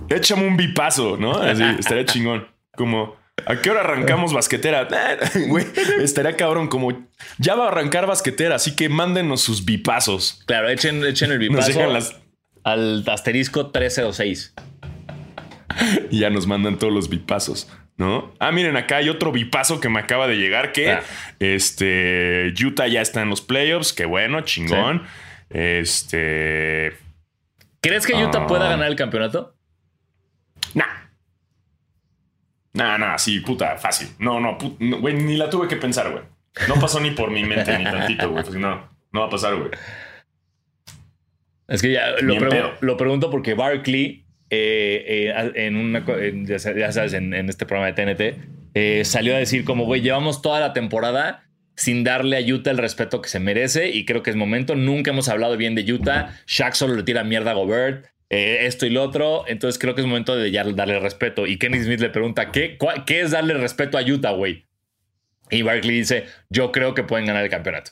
[0.09, 1.33] Échame un bipazo, ¿no?
[1.33, 2.47] Así, estaría chingón.
[2.75, 3.15] Como,
[3.45, 4.87] ¿a qué hora arrancamos basquetera?
[5.35, 5.65] Eh, Güey,
[6.01, 6.67] estaría cabrón.
[6.67, 10.41] Como, ya va a arrancar basquetera, así que mándenos sus bipazos.
[10.47, 12.15] Claro, echen, echen el Nos bipazo las.
[12.63, 14.55] al asterisco 1306.
[16.11, 18.33] Y ya nos mandan todos los bipazos, ¿no?
[18.39, 21.03] Ah, miren, acá hay otro bipazo que me acaba de llegar que Ah.
[21.39, 23.93] este Utah ya está en los playoffs.
[23.93, 25.03] Qué bueno, chingón.
[25.49, 26.93] Este.
[27.81, 28.47] ¿Crees que Utah Ah.
[28.47, 29.55] pueda ganar el campeonato?
[30.73, 30.85] Nah.
[32.73, 34.09] Nah, nah, sí, puta, fácil.
[34.19, 36.23] No, no, put- no, güey, ni la tuve que pensar, güey.
[36.67, 38.43] No pasó ni por mi mente ni tantito, güey.
[38.59, 39.69] No, no va a pasar, güey.
[41.67, 42.73] Es que ya lo, pregu- pedo.
[42.81, 44.22] lo pregunto porque Barkley,
[44.55, 46.05] eh, eh, en una,
[46.45, 48.37] ya sa- ya sabes, en, este programa de TNT,
[48.75, 51.43] eh, salió a decir como, güey, llevamos toda la temporada
[51.75, 54.75] sin darle a Utah el respeto que se merece y creo que es momento.
[54.75, 56.39] Nunca hemos hablado bien de Utah.
[56.45, 58.05] Shaq solo le tira mierda a Gobert.
[58.29, 61.45] esto y lo otro, entonces creo que es momento de ya darle respeto.
[61.47, 64.65] Y Kenny Smith le pregunta: ¿qué, ¿qué es darle respeto a Utah, güey?
[65.49, 67.91] Y Barkley dice: Yo creo que pueden ganar el campeonato.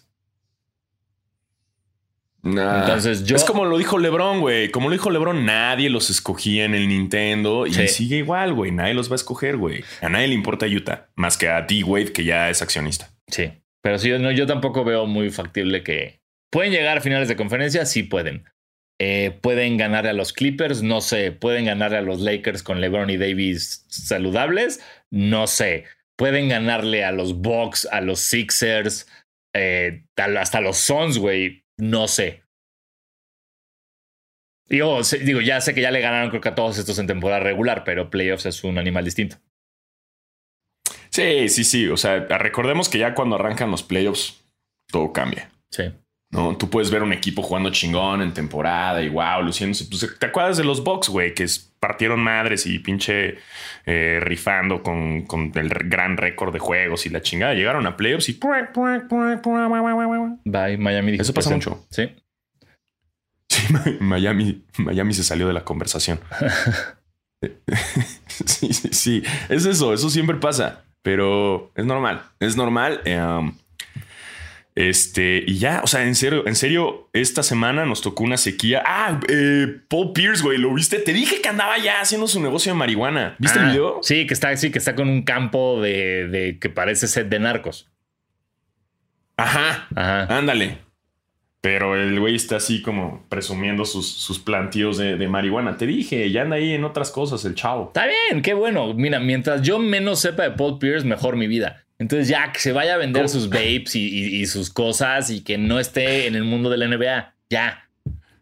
[2.44, 2.82] Nah.
[2.82, 4.70] Entonces, yo- Es como lo dijo LeBron, güey.
[4.72, 7.88] Como lo dijo LeBron, nadie los escogía en el Nintendo y Sí.
[7.88, 8.72] sigue igual, güey.
[8.72, 9.84] Nadie los va a escoger, güey.
[10.02, 13.10] A nadie le importa Utah, más que a D-Wade, que ya es accionista.
[13.28, 13.52] Sí,
[13.84, 16.20] pero sí, no, yo tampoco veo muy factible que
[16.52, 18.46] pueden llegar a finales de conferencia, sí pueden.
[19.00, 21.32] Eh, pueden ganarle a los Clippers, no sé.
[21.32, 25.86] Pueden ganarle a los Lakers con LeBron y Davis saludables, no sé.
[26.18, 29.08] Pueden ganarle a los Bucks, a los Sixers,
[29.56, 32.44] eh, hasta los Suns, güey, no sé.
[34.68, 37.42] Digo, digo, ya sé que ya le ganaron creo que a todos estos en temporada
[37.42, 39.38] regular, pero playoffs es un animal distinto.
[41.10, 41.88] Sí, sí, sí.
[41.90, 44.46] O sea, recordemos que ya cuando arrancan los playoffs,
[44.88, 45.52] todo cambia.
[45.70, 45.92] Sí.
[46.32, 46.58] ¿No?
[46.58, 49.86] Tú puedes ver un equipo jugando chingón en temporada y wow, luciéndose.
[49.86, 51.34] Pues, ¿Te acuerdas de los Bucks, güey?
[51.34, 51.46] Que
[51.80, 53.38] partieron madres y pinche
[53.86, 57.54] eh, rifando con, con el gran récord de juegos y la chingada.
[57.54, 58.34] Llegaron a playoffs y...
[60.46, 61.14] Bye, Miami.
[61.16, 61.70] Eso pasa presente.
[61.70, 61.86] mucho.
[61.90, 62.10] Sí.
[63.50, 66.20] Sí, Miami, Miami se salió de la conversación.
[68.46, 69.24] sí, sí, sí.
[69.50, 70.86] Es eso, eso siempre pasa.
[71.02, 72.22] Pero es normal.
[72.40, 73.02] Es normal.
[73.06, 73.58] Um,
[74.90, 78.82] Este, y ya, o sea, en serio, en serio, esta semana nos tocó una sequía.
[78.84, 80.98] Ah, eh, Paul Pierce, güey, ¿lo viste?
[80.98, 83.36] Te dije que andaba ya haciendo su negocio de marihuana.
[83.38, 84.00] ¿Viste el Ah, video?
[84.02, 87.40] Sí, que está, sí, que está con un campo de, de que parece set de
[87.40, 87.92] narcos.
[89.38, 90.38] Ajá, Ajá.
[90.38, 90.78] ándale.
[91.62, 95.78] Pero el güey está así como presumiendo sus, sus plantíos de, de marihuana.
[95.78, 97.88] Te dije, ya anda ahí en otras cosas el chavo.
[97.94, 98.96] Está bien, qué bueno.
[98.96, 101.84] Mira, mientras yo menos sepa de Paul Pierce, mejor mi vida.
[102.02, 105.42] Entonces ya que se vaya a vender sus vapes y, y- y sus cosas y
[105.42, 107.36] que no esté en el mundo de la NBA.
[107.52, 107.88] Ya.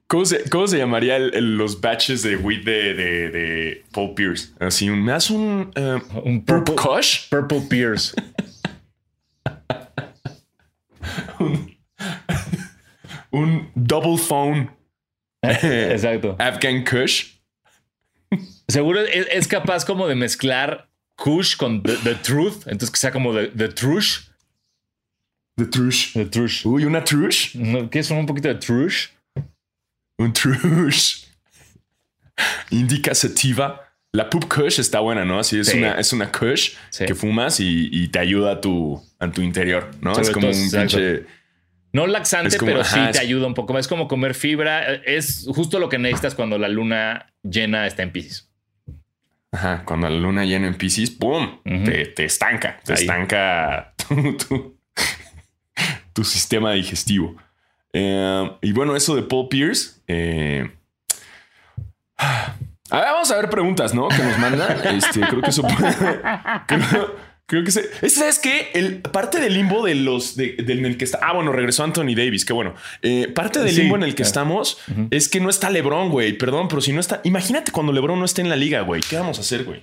[0.08, 4.14] ¿Cómo se, cómo se llamaría el- el- los batches de weed de, de, de Paul
[4.16, 4.54] Pierce?
[4.60, 7.28] Así, un, ¿me das un eh, Un Purp purple, Kush?
[7.30, 8.14] purple Pierce.
[13.32, 14.72] Un double phone
[15.44, 16.36] Exacto.
[16.40, 17.36] Afghan Kush.
[18.68, 20.89] Seguro es, es capaz como de mezclar
[21.22, 22.64] Kush con The, the Truth.
[22.68, 24.30] Entonces que sea como The, the Trush.
[25.58, 26.14] The Trush.
[26.14, 26.66] The Trush.
[26.66, 27.56] Uy, una Trush.
[27.92, 29.08] ¿Qué es un poquito de Trush?
[30.18, 31.26] Un Trush.
[32.72, 33.86] Indica sativa.
[34.12, 35.38] La Poop Kush está buena, ¿no?
[35.40, 35.78] Así es, Sí.
[35.78, 37.06] una, es una Kush Sí.
[37.06, 40.16] que fumas y, y te ayuda a tu, a tu interior, ¿no?
[40.16, 41.26] Sobre es como todo, un pinche.
[41.94, 43.78] No laxante, como- pero sí te ayuda un poco.
[43.78, 44.96] Es como comer fibra.
[44.96, 48.49] Es justo lo que necesitas cuando la luna llena está en Pisces.
[49.52, 51.60] Ajá, cuando la luna llena en Pisces, ¡pum!
[51.64, 52.80] Te, te estanca.
[52.84, 53.00] Te Ahí.
[53.02, 54.78] estanca tu, tu-
[56.14, 57.36] tu sistema digestivo.
[57.94, 60.02] Eh, y bueno, eso de Paul Pierce.
[60.08, 60.70] eh,
[62.18, 62.56] a
[62.92, 64.08] ver, vamos a ver preguntas, ¿no?
[64.10, 64.78] Que nos mandan.
[64.96, 65.96] Este, creo que eso puede.
[66.68, 67.16] creo,
[67.50, 67.82] creo que se.
[68.02, 68.70] es- ¿Sabes qué?
[68.74, 70.38] El, parte del limbo de los.
[70.38, 71.20] De, del en el que está.
[71.22, 72.46] Ah, bueno, regresó Anthony Davis.
[72.46, 72.76] Qué bueno.
[73.02, 73.82] Eh, parte del Sí.
[73.82, 74.78] limbo en el que estamos
[75.12, 76.34] es que no está LeBron, güey.
[76.38, 77.20] Perdón, pero si no está.
[77.26, 79.02] Imagínate cuando LeBron no esté en la liga, güey.
[79.02, 79.82] ¿Qué vamos a hacer, güey?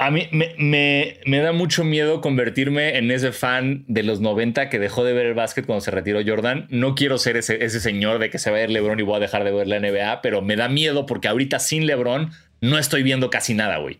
[0.00, 4.68] A mí me, me- me da mucho miedo convertirme en ese fan de los 90
[4.70, 6.68] que dejó de ver el básquet cuando se retiró Jordan.
[6.70, 9.16] No quiero ser ese, ese señor de que se va a ir LeBron y voy
[9.16, 12.78] a dejar de ver la NBA, pero me da miedo porque ahorita sin LeBron no
[12.78, 13.98] estoy viendo casi nada, güey.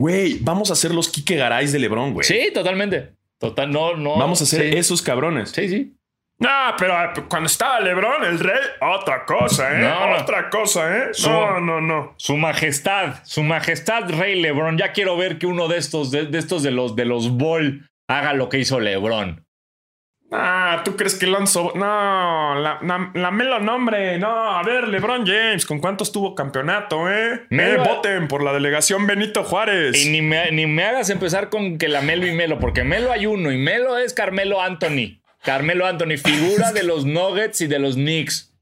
[0.00, 2.24] Güey, vamos a hacer los Kike Garay de LeBron, güey.
[2.26, 3.12] Sí, totalmente.
[3.38, 4.16] Total, no, no.
[4.16, 4.78] Vamos a hacer sí.
[4.78, 5.50] esos cabrones.
[5.50, 5.94] Sí, sí.
[6.38, 6.94] No, pero
[7.28, 9.82] cuando estaba LeBron, el rey, otra cosa, ¿eh?
[9.82, 10.16] No, no.
[10.22, 11.08] Otra cosa, ¿eh?
[11.12, 12.14] Su- No, no, no.
[12.16, 14.78] Su majestad, su majestad Rey LeBron.
[14.78, 17.86] Ya quiero ver que uno de estos, de, de estos de los de los Ball
[18.08, 19.44] haga lo que hizo LeBron.
[20.32, 21.72] Ah, ¿tú crees que Lonzo?
[21.74, 24.16] No, la, la, la Melo nombre.
[24.18, 27.46] No, a ver, LeBron James, ¿con cuántos tuvo campeonato, eh?
[27.50, 29.96] Melo- Eh, voten por la delegación Benito Juárez.
[30.04, 33.10] Y ni me, ni me hagas empezar con que la Melo y Melo, porque Melo
[33.10, 35.20] hay uno y Melo es Carmelo Anthony.
[35.42, 38.54] Carmelo Anthony, figura de los Nuggets y de los Knicks.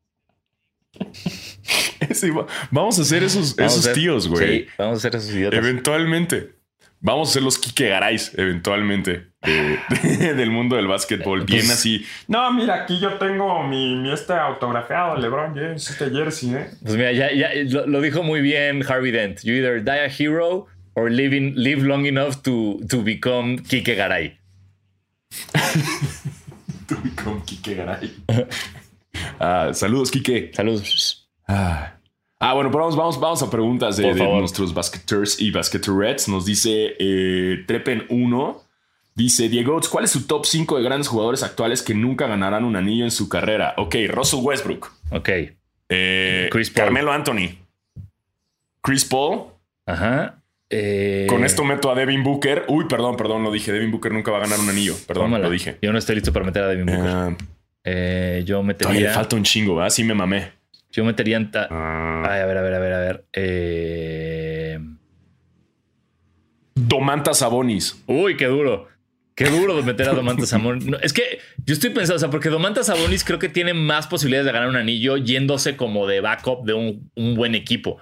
[2.15, 4.61] Sí, va- vamos a hacer esos, Vamos esos a tíos, güey.
[4.61, 5.59] Sí, vamos a hacer esos idiotas.
[5.59, 6.55] Eventualmente.
[7.01, 9.79] Vamos a ser los Kike Garay, eventualmente, de-
[10.18, 11.44] de- del mundo del básquetbol.
[11.44, 12.05] Bien Pues- así.
[12.27, 16.70] No, mira, aquí yo tengo mi, mi este autografiado LeBron James, este jersey, ¿eh?
[16.83, 19.40] Pues mira, ya, ya lo, lo dijo muy bien Harvey Dent.
[19.44, 24.38] You either die a hero or living, live long enough to, to become Kike Garay.
[27.22, 28.12] Con Kike Garay.
[29.40, 30.53] Ah, saludos, Kike.
[30.55, 31.29] Saludos.
[31.46, 31.94] Ah.
[32.40, 36.29] Ah, bueno, pero vamos, vamos, vamos a preguntas de, nuestros basketers y basketerettes.
[36.29, 38.62] Nos dice eh, Trepen 1.
[39.19, 42.77] Dice Diego, ¿cuál es su top 5 de grandes jugadores actuales que nunca ganarán un
[42.77, 43.75] anillo en su carrera?
[43.77, 44.93] Ok, Russell Westbrook.
[45.11, 45.29] Ok.
[45.89, 46.85] Eh, Chris Paul.
[46.85, 47.49] Carmelo Anthony.
[48.81, 49.47] Chris Paul.
[49.87, 50.41] Ajá.
[50.71, 52.65] Eh, Con esto meto a Devin Booker.
[52.69, 53.73] Uy, perdón, perdón, lo dije.
[53.73, 54.95] Devin Booker nunca va a ganar un anillo.
[55.09, 55.47] Perdón, tómala.
[55.47, 55.79] lo dije.
[55.83, 57.07] Yo no estoy listo para meter a Devin Booker.
[57.11, 57.37] Ah,
[57.83, 59.13] Eh, yo todavía le metería.
[59.15, 59.91] falta un chingo, ¿verdad?
[59.91, 60.53] Sí me mamé.
[60.93, 61.39] Yo metería.
[61.39, 63.25] en ta- Ah, Ay, a ver, a ver, a ver, a ver.
[63.33, 64.79] Eh,
[66.75, 68.01] Domantas Sabonis.
[68.07, 68.87] Uy, qué duro.
[69.38, 70.85] Qué duro meter a Domantas Sabonis.
[70.85, 74.09] No, es que yo estoy pensando, o sea, porque Domantas Sabonis creo que tiene más
[74.09, 77.98] posibilidades de ganar un anillo yéndose como de backup de un, un buen equipo.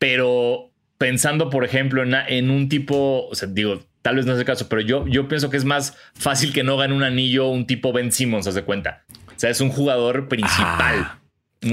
[0.00, 4.38] Pero pensando, por ejemplo, en, en un tipo, o sea, digo, tal vez no es
[4.40, 7.46] el caso, pero yo, yo pienso que es más fácil que no gane un anillo
[7.46, 9.04] un tipo Ben Simmons, haz de cuenta.
[9.28, 11.18] O sea, es un jugador principal, Ah.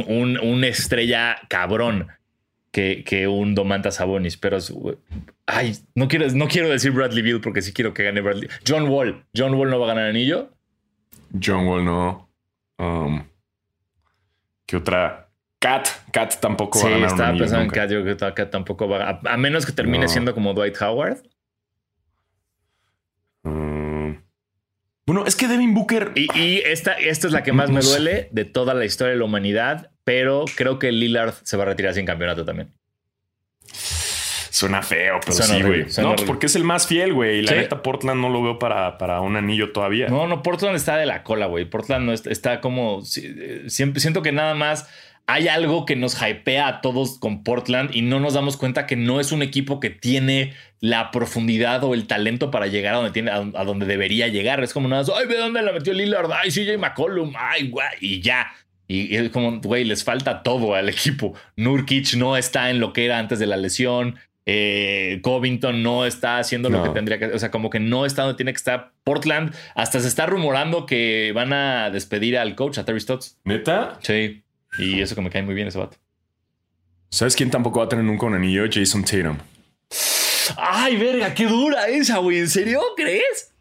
[0.07, 2.07] un, una estrella cabrón
[2.71, 4.97] que, que un Domantas Sabonis, pero su-
[5.45, 8.49] ay, no quiero, no quiero decir Bradley Beal porque sí quiero que gane Bradley.
[8.67, 10.51] John Wall, John Wall no va a ganar anillo.
[11.43, 12.29] John Wall no.
[12.77, 13.23] Um,
[14.65, 15.29] ¿Qué otra?
[15.59, 15.87] Cat.
[16.11, 17.69] Cat tampoco Sí, va a ganar un estaba anillo pensando en.
[17.71, 20.09] Cat, yo creo que Cat tampoco va a, a menos que termine No.
[20.09, 21.17] siendo como Dwight Howard.
[23.43, 24.21] Um,
[25.05, 26.11] bueno, es que Devin Booker.
[26.15, 27.89] Y, y esta, esta es la que más No me sé.
[27.89, 31.67] duele de toda la historia de la humanidad, pero creo que Lillard se va a
[31.67, 32.69] retirar sin campeonato también.
[34.49, 35.85] Suena feo, pero Suena sí, güey.
[36.03, 37.39] No, pues porque es el más fiel, güey.
[37.39, 37.55] Y la Sí.
[37.57, 40.07] neta, Portland no lo veo para, para un anillo todavía.
[40.09, 41.65] No, no, Portland está de la cola, güey.
[41.65, 43.01] Portland no está, está como.
[43.03, 44.87] si- Siempre siento que nada más
[45.25, 48.97] hay algo que nos hypea a todos con Portland y no nos damos cuenta que
[48.97, 53.11] no es un equipo que tiene la profundidad o el talento para llegar a donde
[53.11, 54.61] tiene, a, a donde debería llegar.
[54.63, 57.87] Es como nada más, ay, ve dónde la metió Lillard, ay, CJ McCollum, ay, güey,
[58.01, 58.51] y ya.
[58.91, 61.33] Y es como, güey, les falta todo al equipo.
[61.55, 64.19] Nurkic no está en lo que era antes de la lesión.
[64.45, 68.23] Eh, Covington no está haciendo lo que tendría que O sea, como que no está
[68.23, 68.91] donde tiene que estar.
[69.05, 73.37] Portland, hasta se está rumorando que van a despedir al coach, a Terry Stotts.
[73.45, 73.97] ¿Neta?
[74.01, 74.43] Sí.
[74.77, 75.95] Y eso que me cae muy bien ese vato.
[77.09, 78.65] ¿Sabes quién tampoco va a tener nunca un anillo?
[78.69, 79.37] Jason Tatum.
[80.57, 82.39] Ay, verga, qué dura esa, güey.
[82.39, 83.53] ¿En serio crees?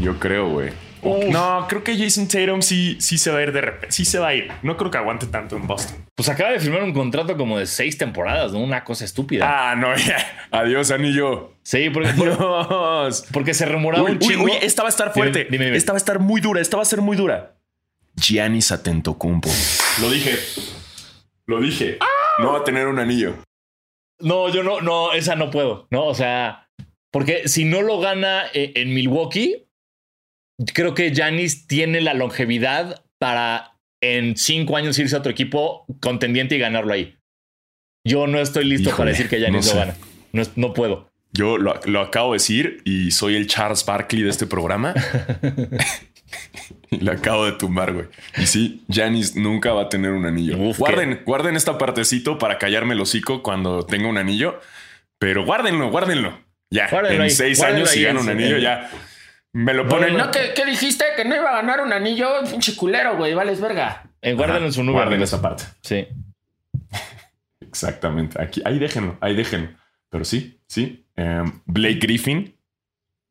[0.00, 0.70] Yo creo, güey.
[1.02, 1.24] Uf.
[1.26, 3.90] No, creo que Jason Tatum sí, sí se va a ir de repente.
[3.92, 4.50] Sí se va a ir.
[4.62, 5.96] No creo que aguante tanto en Boston.
[6.14, 8.60] Pues acaba de firmar un contrato como de seis temporadas, ¿no?
[8.60, 9.44] Una cosa estúpida.
[9.46, 10.46] Ah, no, ya.
[10.52, 11.54] Adiós, anillo.
[11.64, 13.24] Sí, porque, porque, Adiós.
[13.32, 14.44] porque se rumoraba Uy, un chingo.
[14.44, 15.40] uy, esta va a estar fuerte.
[15.40, 15.76] Dime, dime, dime.
[15.76, 16.60] Esta va a estar muy dura.
[16.60, 17.56] Esta va a ser muy dura.
[18.16, 19.48] Giannis Atentocumpo.
[20.00, 20.38] Lo dije.
[21.46, 21.98] Lo dije.
[22.38, 23.34] No va a tener un anillo.
[24.20, 26.04] No, yo no, no, esa no puedo, ¿no?
[26.06, 26.68] O sea,
[27.10, 29.66] porque si no lo gana eh, en Milwaukee,
[30.74, 36.56] creo que Giannis tiene la longevidad para en cinco años irse a otro equipo contendiente
[36.56, 37.16] y ganarlo ahí.
[38.04, 39.96] Yo no estoy listo Híjole, para decir que Giannis no lo gana.
[40.32, 41.10] No, no puedo.
[41.32, 44.94] Yo lo, lo acabo de decir y soy el Charles Barkley de este programa.
[46.90, 48.06] y lo acabo de tumbar, güey.
[48.36, 50.58] Y sí, Janis nunca va a tener un anillo.
[50.58, 54.60] Uf, guarden, guarden esta partecito para callarme el hocico cuando tenga un anillo.
[55.18, 56.38] Pero guárdenlo, guárdenlo.
[56.70, 58.90] Ya, Guárdenlo en ahí, seis años si gana un anillo, ya
[59.52, 60.16] me lo ponen.
[60.16, 61.04] No, ¿qué, qué dijiste?
[61.16, 62.28] Que no iba a ganar un anillo.
[62.50, 63.34] Pinche culero, güey.
[63.34, 64.04] Vales verga.
[64.20, 64.94] Eh, guárdenlo en su nube.
[64.94, 65.64] Guarden esa parte.
[65.82, 66.06] Sí.
[67.60, 68.40] Exactamente.
[68.40, 69.70] Aquí, ahí déjenlo, ahí déjenlo.
[70.10, 71.06] Pero sí, sí.
[71.16, 72.56] Em, Blake Griffin.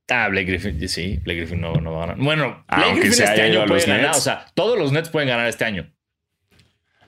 [0.09, 2.23] Ah, Blake Griffin, sí, Blake Griffin no, no va a ganar.
[2.23, 4.01] Bueno, Blake Aunque Griffin se este año puede ganar.
[4.07, 4.17] Nets.
[4.17, 5.89] O sea, todos los Nets pueden ganar este año.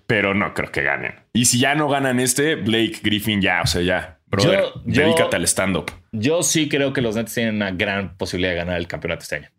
[0.07, 1.15] pero no creo que ganen.
[1.33, 5.03] Y si ya no ganan este, Blake Griffin ya, o sea, ya, brother, Yo- yo-
[5.03, 5.91] dedícate al stand-up.
[6.11, 9.35] Yo sí creo que los Nets tienen una gran posibilidad de ganar el campeonato este
[9.37, 9.49] año.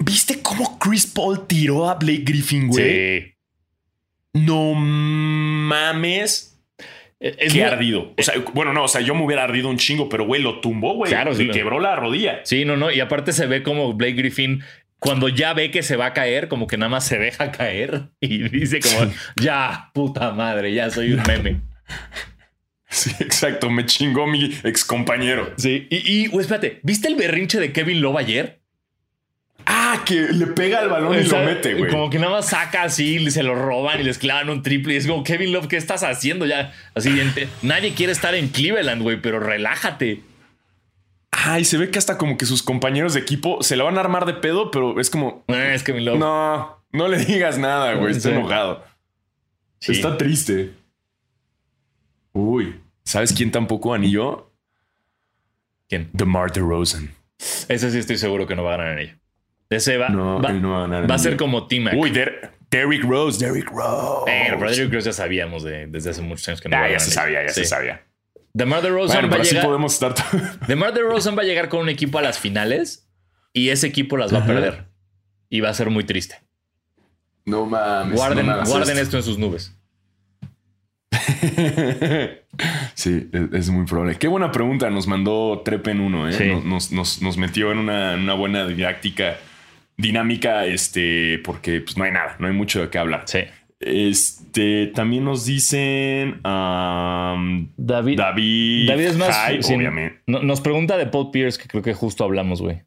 [0.00, 3.20] ¿Viste cómo Chris Paul tiró a Blake Griffin, güey?
[3.20, 3.34] Sí.
[4.34, 6.54] No mames.
[7.20, 8.14] Es Qué muy- ardido.
[8.16, 10.60] O sea, bueno, no, o sea, yo me hubiera ardido un chingo, pero güey, lo
[10.60, 11.10] tumbó, güey.
[11.10, 12.40] Claro, sí quebró la rodilla.
[12.44, 12.92] Sí, no, no.
[12.92, 14.62] Y aparte se ve como Blake Griffin,
[15.00, 18.10] cuando ya ve que se va a caer, como que nada más se deja caer
[18.20, 21.60] y dice como, ya, puta madre, ya soy un meme.
[22.90, 23.68] Sí, exacto.
[23.68, 25.52] Me chingó mi ex compañero.
[25.58, 25.86] Sí.
[25.90, 28.60] Y, y güey, espérate, ¿viste el berrinche de Kevin Love ayer?
[29.66, 31.90] Ah, que le pega el balón y O sea, lo mete, güey.
[31.90, 34.94] Como que nada más saca así, se lo roban y les clavan un triple.
[34.94, 36.72] Y es como, Kevin Love, ¿qué estás haciendo ya?
[36.94, 37.10] Así,
[37.60, 40.22] nadie quiere estar en Cleveland, güey, pero relájate.
[41.30, 44.00] Ay, se ve que hasta como que sus compañeros de equipo se la van a
[44.00, 46.18] armar de pedo, pero es como, Eh, es Kevin Love.
[46.18, 48.12] no, no le digas nada, güey.
[48.16, 48.82] Está enojado.
[49.80, 49.92] Sí.
[49.92, 50.70] Está triste.
[52.32, 54.52] Uy, ¿sabes quién tampoco anillo?
[55.88, 56.10] ¿Quién?
[56.12, 57.10] DeMar DeRozan.
[57.68, 59.18] Ese sí estoy seguro que no va a ganar en ella.
[59.70, 61.38] Ese va, No, va, no va a ganar va a ser anillo.
[61.44, 61.94] como T-Mac.
[61.96, 64.22] Uy, Der- Derrick Rose, Derrick Rose.
[64.30, 66.84] Bueno, pero Derrick Rose ya sabíamos de- desde hace muchos años que no va a
[66.84, 68.04] Ah, ya ganar se sabía, ya se sabía.
[68.52, 69.64] DeMar DeRozan Bueno, va a llegar.
[69.64, 70.14] podemos estar.
[70.66, 73.08] DeMar DeRozan va a llegar con un equipo a las finales
[73.52, 74.44] y ese equipo las va Ajá.
[74.44, 74.88] a perder.
[75.48, 76.36] Y va a ser muy triste.
[77.46, 78.14] no mames.
[78.16, 79.02] Guarden, no guarden esto.
[79.02, 79.74] esto en sus nubes.
[82.94, 84.16] sí, es, muy probable.
[84.16, 86.32] Qué buena pregunta nos mandó Trepen 1, ¿eh?
[86.32, 86.44] Sí.
[86.46, 89.36] Nos, nos- nos- nos metió en una, en una buena didáctica,
[89.96, 93.22] dinámica, este, porque pues no hay nada, no hay mucho de qué hablar.
[93.26, 93.40] Sí.
[93.80, 99.36] Este, también nos dicen um, David, David, David es más.
[99.62, 100.18] Sí, obviamente.
[100.26, 102.82] no- nos pregunta de Paul Pierce, que creo que justo hablamos, güey.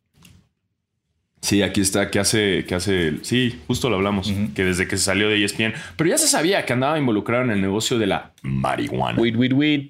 [1.41, 5.05] Sí, aquí está, que hace, que hace, sí, justo lo hablamos, que desde que se
[5.05, 8.33] salió de ESPN, pero ya se sabía que andaba involucrado en el negocio de la
[8.43, 9.19] marihuana.
[9.19, 9.89] Weed, weed, weed.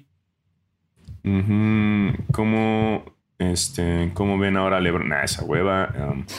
[1.24, 3.04] Ujú, ¿Cómo,
[3.38, 5.10] este, cómo ven ahora a LeBron?
[5.10, 5.92] Nah, esa hueva.
[6.10, 6.24] um,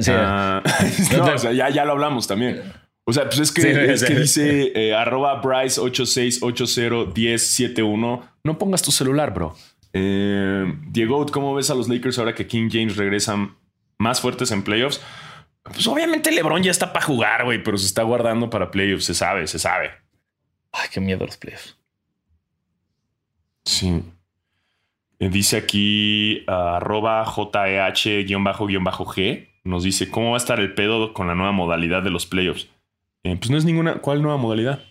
[0.00, 0.10] Sí.
[1.16, 2.60] no, o sea, ya, ya lo hablamos también.
[3.04, 8.20] O sea, pues es que, Sí, es que dice eh, arroba Bryce86801071.
[8.44, 9.54] No pongas tu celular, bro.
[9.92, 13.54] Eh, Diego, ¿cómo ves a los Lakers ahora que King James regresan
[14.02, 15.00] más fuertes en playoffs?
[15.62, 19.04] Pues obviamente LeBron ya está para jugar, güey, pero se está guardando para playoffs.
[19.04, 19.92] Se sabe, se sabe.
[20.72, 21.78] Ay, qué miedo los playoffs.
[23.64, 24.02] Sí.
[25.18, 28.68] Eh, Dice aquí ah, arroba JEH-G.
[29.64, 32.68] Nos dice cómo va a estar el pedo con la nueva modalidad de los playoffs.
[33.22, 34.00] Eh, pues no es ninguna.
[34.00, 34.82] ¿Cuál nueva modalidad?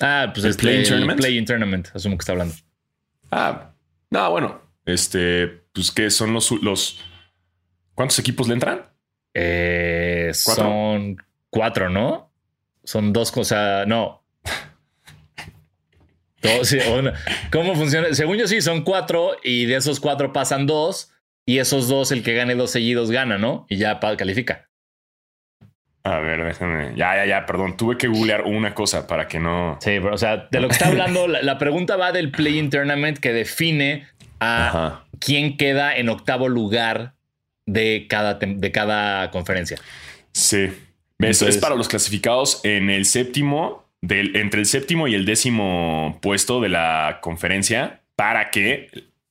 [0.00, 1.18] Ah, pues ¿El este, play-in el tournament?
[1.20, 2.54] play-in tournament, asumo que está hablando.
[3.30, 3.70] Ah,
[4.10, 4.60] no, bueno.
[4.84, 7.00] Este, pues que son los, los.
[8.02, 8.82] ¿Cuántos equipos le entran?
[9.32, 11.18] Eh, son
[11.50, 12.32] cuatro, ¿no?
[12.82, 13.86] Son dos cosas.
[13.86, 14.24] No.
[17.52, 18.12] ¿Cómo funciona?
[18.12, 21.12] Según yo, sí, son cuatro y de esos cuatro pasan dos
[21.46, 23.66] y esos dos, el que gane dos seguidos gana, ¿no?
[23.68, 24.68] Y ya califica.
[26.02, 26.96] A ver, déjame.
[26.96, 27.76] Ya, ya, ya, perdón.
[27.76, 29.78] Tuve que googlear una cosa para que no.
[29.80, 33.18] Sí, pero, o sea, de lo que está hablando, la, pregunta va del Play-In Tournament
[33.18, 34.08] que define
[34.40, 37.14] a quién queda en octavo lugar
[37.66, 39.78] de cada, de cada conferencia.
[40.32, 40.68] Sí.
[41.18, 46.18] Eso es para los clasificados en el séptimo, del, entre el séptimo y el décimo
[46.20, 48.90] puesto de la conferencia para que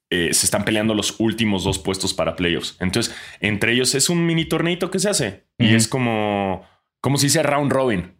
[0.09, 2.77] eh, se están peleando los últimos dos puestos para playoffs.
[2.79, 6.65] Entonces, entre ellos es un mini torneito que se hace y es como,
[7.01, 8.13] como si dice round robin.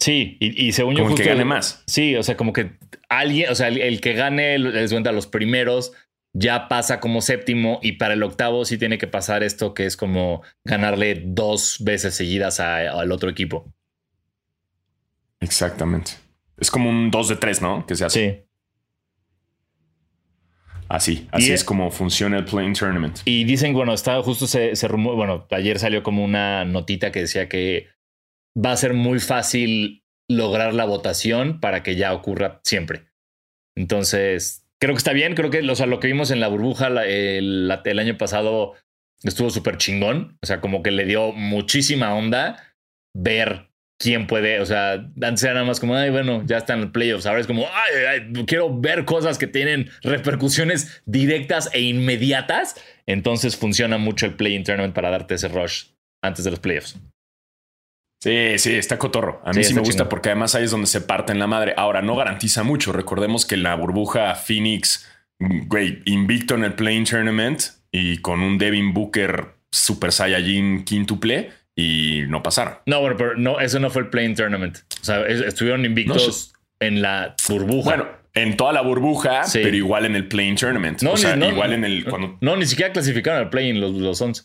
[0.00, 1.82] Sí, y, según yo, que gane más.
[1.86, 2.70] Sí, o sea, como que
[3.08, 5.92] alguien, o sea, el, que gane, les cuenta, los primeros
[6.38, 9.96] ya pasa como séptimo y para el octavo sí tiene que pasar esto que es
[9.96, 13.72] como ganarle dos veces seguidas al otro equipo.
[15.40, 16.12] Exactamente.
[16.56, 17.86] Es como un 2 de 3, ¿no?
[17.86, 18.30] Que se hace.
[18.30, 18.44] Sí.
[20.88, 23.18] Así, así es como funciona el Playing Tournament.
[23.26, 27.46] Y dicen, bueno, está justo se, se bueno, ayer salió como una notita que decía
[27.46, 27.88] que
[28.56, 33.08] va a ser muy fácil lograr la votación para que ya ocurra siempre.
[33.76, 36.88] Entonces, creo que está bien, creo que o sea, lo que vimos en la burbuja
[37.04, 38.74] el, el año pasado
[39.22, 42.74] estuvo súper chingón, o sea, como que le dio muchísima onda
[43.16, 43.68] ver
[44.00, 47.26] quién puede, o sea, antes era nada más como, ay, bueno, ya están los playoffs,
[47.26, 53.98] ahora es como, ay, quiero ver cosas que tienen repercusiones directas e inmediatas, entonces funciona
[53.98, 55.86] mucho el play-in tournament para darte ese rush
[56.22, 56.96] antes de los playoffs.
[58.20, 59.40] Sí, sí, está cotorro.
[59.44, 61.74] A mí sí, me gusta porque además ahí es donde se parten la madre.
[61.76, 62.92] Ahora, no garantiza mucho.
[62.92, 65.08] Recordemos que la burbuja Phoenix,
[65.38, 67.62] güey, invicto en el play-in tournament
[67.92, 72.74] y con un Devin Booker Super Saiyajin quintuple, y no pasaron.
[72.86, 74.78] No, bueno, pero no, eso no fue el Playing Tournament.
[75.00, 77.90] O sea, estuvieron invictos en la burbuja.
[77.90, 81.02] Bueno, en toda la burbuja, pero igual en el Playing Tournament.
[81.02, 82.04] No, o sea, igual en el.
[82.40, 84.42] No, ni siquiera clasificaron al Playing los, los 11.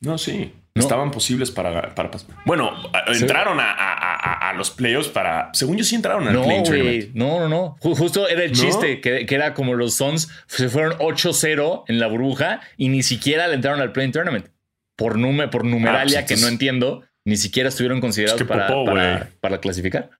[0.00, 0.52] No, sí.
[0.76, 2.10] Estaban posibles para, para
[2.44, 2.72] Bueno,
[3.06, 5.50] entraron a, a, a, los playoffs para.
[5.52, 7.14] Según yo, sí entraron al Playing Tournament.
[7.14, 7.76] No, no, no.
[7.80, 12.08] Justo era el chiste, que, que, era como los Suns se fueron 8-0 en la
[12.08, 14.48] burbuja y ni siquiera le entraron al Playing Tournament
[14.96, 19.60] por, nume, por numeralia ah, pues que no entiendo, ni siquiera estuvieron considerados para, para,
[19.60, 20.10] clasificar.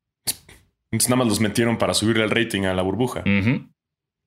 [0.91, 3.25] Entonces nada más los metieron para subirle el rating a la burbuja.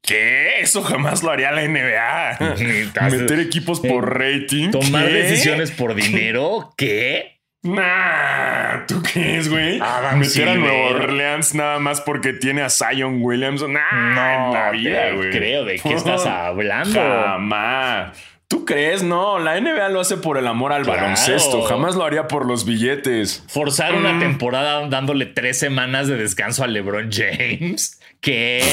[0.01, 0.61] ¿Qué?
[0.61, 2.37] Eso jamás lo haría la NBA.
[3.11, 4.71] Meter equipos por rating.
[4.71, 6.73] Tomar decisiones por dinero.
[6.77, 7.37] ¿Qué?
[7.63, 9.81] Nah, ¿tú qué es, güey?
[10.15, 13.61] Meter a Nueva Orleans nada más porque tiene a Zion Williams.
[13.67, 15.31] Nah, no, la vida, güey.
[15.31, 16.99] Creo, ¿de qué estás hablando?
[16.99, 18.17] Jamás.
[18.47, 19.03] ¿Tú crees?
[19.03, 21.63] No, la NBA lo hace por el amor al baloncesto.
[21.63, 23.43] Jamás lo haría por los billetes.
[23.49, 24.19] Forzar una mm.
[24.19, 27.99] temporada dándole tres semanas de descanso a LeBron James.
[28.21, 28.63] ¿Qué?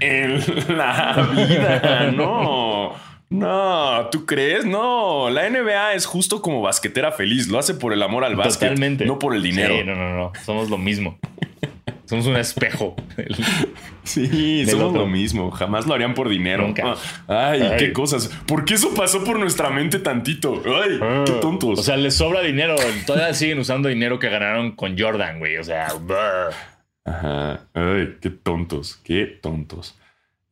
[0.00, 0.44] En
[0.76, 2.92] la vida, no.
[3.30, 4.66] No, ¿tú crees?
[4.66, 7.48] No, la NBA es justo como basquetera feliz.
[7.48, 8.68] Lo hace por el amor al básquet.
[8.68, 9.06] Totalmente.
[9.06, 9.74] No por el dinero.
[9.74, 10.32] Sí, no, no, no.
[10.44, 11.18] Somos lo mismo.
[12.04, 12.96] Somos un espejo.
[14.04, 15.50] sí, somos lo mismo.
[15.50, 16.66] Jamás lo harían por dinero.
[16.66, 16.94] Nunca.
[17.26, 18.28] Ay, qué cosas.
[18.46, 20.62] ¿Por qué eso pasó por nuestra mente tantito?
[20.66, 21.40] Ay, qué ah.
[21.40, 21.78] tontos.
[21.78, 22.76] O sea, les sobra dinero.
[23.06, 25.56] Todavía siguen usando dinero que ganaron con Jordan, güey.
[25.56, 25.88] O sea,
[27.06, 27.68] Ajá.
[27.72, 29.00] Ay, qué tontos.
[29.02, 29.98] Qué tontos.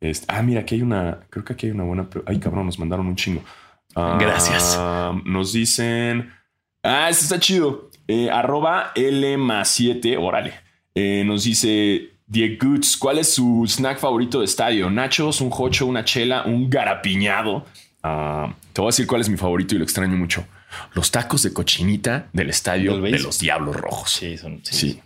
[0.01, 1.21] Este, ah, mira, aquí hay una.
[1.31, 2.09] Creo que aquí hay una buena.
[2.27, 3.43] Ay, cabrón, nos mandaron un chingo.
[3.95, 4.81] Ah, Gracias.
[5.25, 6.33] Nos dicen.
[6.83, 7.91] Ah, este está chido.
[8.09, 10.17] Eh, arroba L 7.
[10.17, 10.62] Órale.
[10.95, 14.91] Eh, nos dice Diego Goods, ¿cuál es su snack favorito de estadio?
[14.91, 17.67] Nachos, un hocho, una chela, un garapiñado.
[18.03, 20.47] Ah, te voy a decir cuál es mi favorito y lo extraño mucho.
[20.95, 24.11] Los tacos de cochinita del estadio de los Diablos Rojos.
[24.11, 24.61] Sí, son.
[24.65, 25.01] Sí.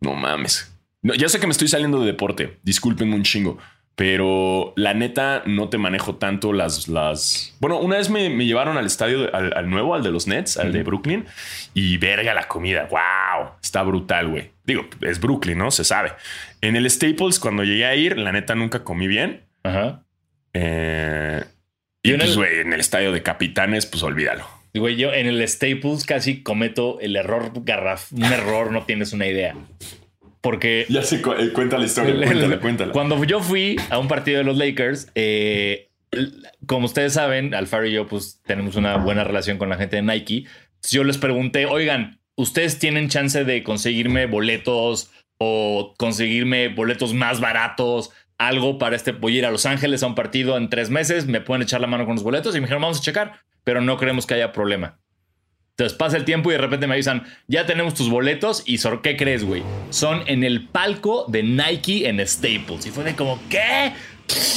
[0.00, 0.72] No mames.
[1.02, 2.58] No, ya sé que me estoy saliendo de deporte.
[2.62, 3.58] Discúlpenme un chingo.
[4.00, 6.88] Pero la neta, no te manejo tanto las.
[6.88, 7.54] las...
[7.60, 10.82] Bueno, una vez me, llevaron al estadio, al, nuevo, al de los Nets, al de
[10.82, 11.26] Brooklyn,
[11.74, 12.88] y verga la comida.
[12.90, 13.50] ¡Wow!
[13.62, 14.52] Está brutal, güey.
[14.64, 15.70] Digo, es Brooklyn, ¿no?
[15.70, 16.12] Se sabe.
[16.62, 19.42] En el Staples, cuando llegué a ir, la neta nunca comí bien.
[19.64, 20.02] Ajá.
[20.54, 21.44] Eh,
[22.02, 24.46] y, pues, güey, en el estadio de Capitanes, pues olvídalo.
[24.72, 28.10] Güey, yo en el Staples casi cometo el error garraf.
[28.14, 29.54] Un error, no tienes una idea.
[30.40, 30.86] Porque.
[30.90, 32.14] Ya se eh, cuenta la historia.
[32.14, 32.92] cuéntala, cuéntala.
[32.92, 35.88] Cuando yo fui a un partido de los Lakers, eh,
[36.66, 40.02] como ustedes saben, Alfaro y yo, pues tenemos una buena relación con la gente de
[40.02, 40.44] Nike.
[40.90, 48.10] Yo les pregunté, oigan, ¿ustedes tienen chance de conseguirme boletos o conseguirme boletos más baratos
[48.40, 49.12] algo para este.
[49.12, 51.80] Voy a ir a Los Ángeles a un partido en tres meses, me pueden echar
[51.80, 54.34] la mano con los boletos y me dijeron, vamos a checar, pero no creemos que
[54.34, 54.98] haya problema.
[55.70, 59.16] Entonces pasa el tiempo y de repente me avisan, ya tenemos tus boletos y ¿qué
[59.16, 59.62] crees, güey?
[59.88, 62.86] Son en el palco de Nike en Staples.
[62.86, 63.92] Y fue de como, ¿qué?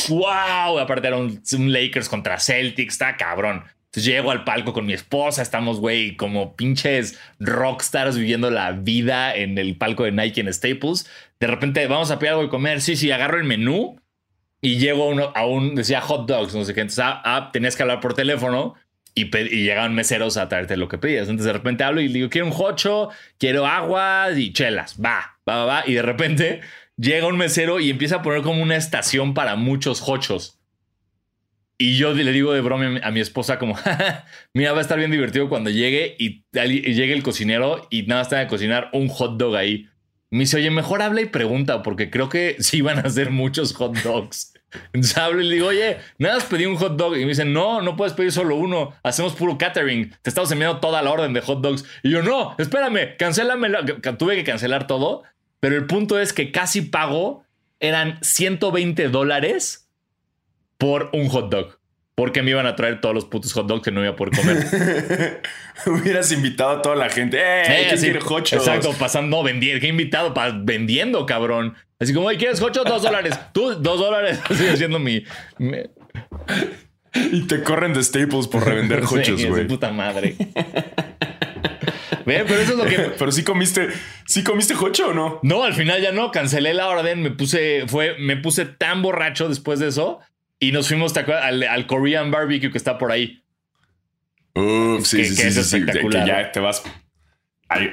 [0.09, 0.80] ¡Wow!
[0.80, 3.64] Aparte era un, Lakers contra Celtics, está cabrón.
[3.86, 9.36] Entonces llego al palco con mi esposa, estamos, güey, como pinches rockstars viviendo la vida
[9.36, 11.09] en el palco de Nike en Staples.
[11.39, 13.99] De repente vamos a pedir algo de comer, sí, sí, agarro el menú
[14.61, 16.82] y llego a, uno, a un, decía hot dogs, no sé qué.
[16.82, 18.76] Entonces ah, ah, tenías que hablar por teléfono
[19.16, 21.30] y, llegaban meseros a traerte lo que pedías.
[21.30, 24.97] Entonces de repente hablo y digo, quiero un hocho, quiero agua y chelas.
[25.03, 25.84] Va, va, va, va.
[25.86, 26.61] Y de repente
[26.97, 30.59] llega un mesero y empieza a poner como una estación para muchos hochos.
[31.78, 33.76] Y yo le digo de broma a mi esposa como,
[34.53, 38.30] mira, va a estar bien divertido cuando llegue y, llegue el cocinero y nada más
[38.30, 39.89] tenga que cocinar un hot dog ahí.
[40.30, 43.74] Me dice, oye, mejor habla y pregunta porque creo que sí van a hacer muchos
[43.74, 44.53] hot dogs.
[44.93, 47.15] Entonces hablo y le digo, oye, nada más pedí un hot dog.
[47.15, 48.93] Y me dicen, no, no puedes pedir solo uno.
[49.03, 50.15] Hacemos puro catering.
[50.21, 51.86] Te estamos enviando toda la orden de hot dogs.
[52.03, 53.69] Y yo, no, espérame, cancélame.
[54.17, 55.24] Tuve que cancelar todo.
[55.59, 57.45] Pero el punto es que casi pago
[57.80, 59.89] eran 120 dólares
[60.78, 61.80] por un hot dog.
[62.16, 64.36] Porque me iban a traer todos los putos hot dogs que no iba a poder
[64.36, 65.41] comer.
[65.88, 67.39] Hubieras invitado a toda la gente.
[67.39, 67.88] ¡Eh!
[67.89, 69.82] ¿Quién quiere Exacto, pasando, no, vendiendo.
[69.82, 70.32] ¿Qué invitado?
[70.34, 71.76] para vendiendo, cabrón.
[71.99, 72.84] Así como, ¿quieres hocho?
[72.84, 73.39] Dos dólares.
[73.53, 74.39] Tú, dos dólares.
[74.49, 75.24] Estoy haciendo mi,
[77.32, 79.66] Y te corren de Staples por revender hochos, güey.
[79.68, 80.36] puta madre.
[82.26, 83.11] Ve, pero eso es lo que.
[83.18, 83.89] pero sí comiste,
[84.28, 85.39] sí comiste hocho o no?
[85.41, 86.32] No, al final ya no.
[86.32, 87.24] Cancelé la orden.
[87.24, 90.20] Me puse, fue, me puse tan borracho después de eso
[90.64, 93.43] y nos fuimos al, al Korean barbecue que está por ahí.
[94.55, 96.28] Uf, sí, sí, sí, es espectacular.
[96.28, 96.84] ya te vas.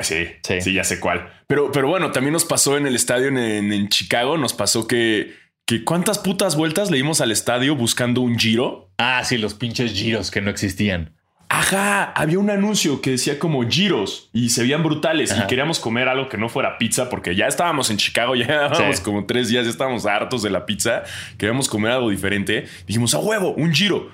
[0.00, 0.28] sí,
[0.60, 1.32] sí, ya sé cuál.
[1.46, 4.36] Pero, pero bueno, también nos pasó en el estadio en, Chicago.
[4.36, 8.92] Nos pasó que, que cuántas putas vueltas le dimos al estadio buscando un giro.
[8.98, 11.16] Ah, sí, los pinches giros que no existían.
[11.60, 16.08] Ajá, había un anuncio que decía como giros y se veían brutales y queríamos comer
[16.08, 19.66] algo que no fuera pizza porque ya estábamos en Chicago, ya llevábamos como tres días,
[19.66, 21.02] ya estábamos hartos de la pizza,
[21.36, 22.64] queríamos comer algo diferente.
[22.86, 24.10] Dijimos, a huevo, un giro.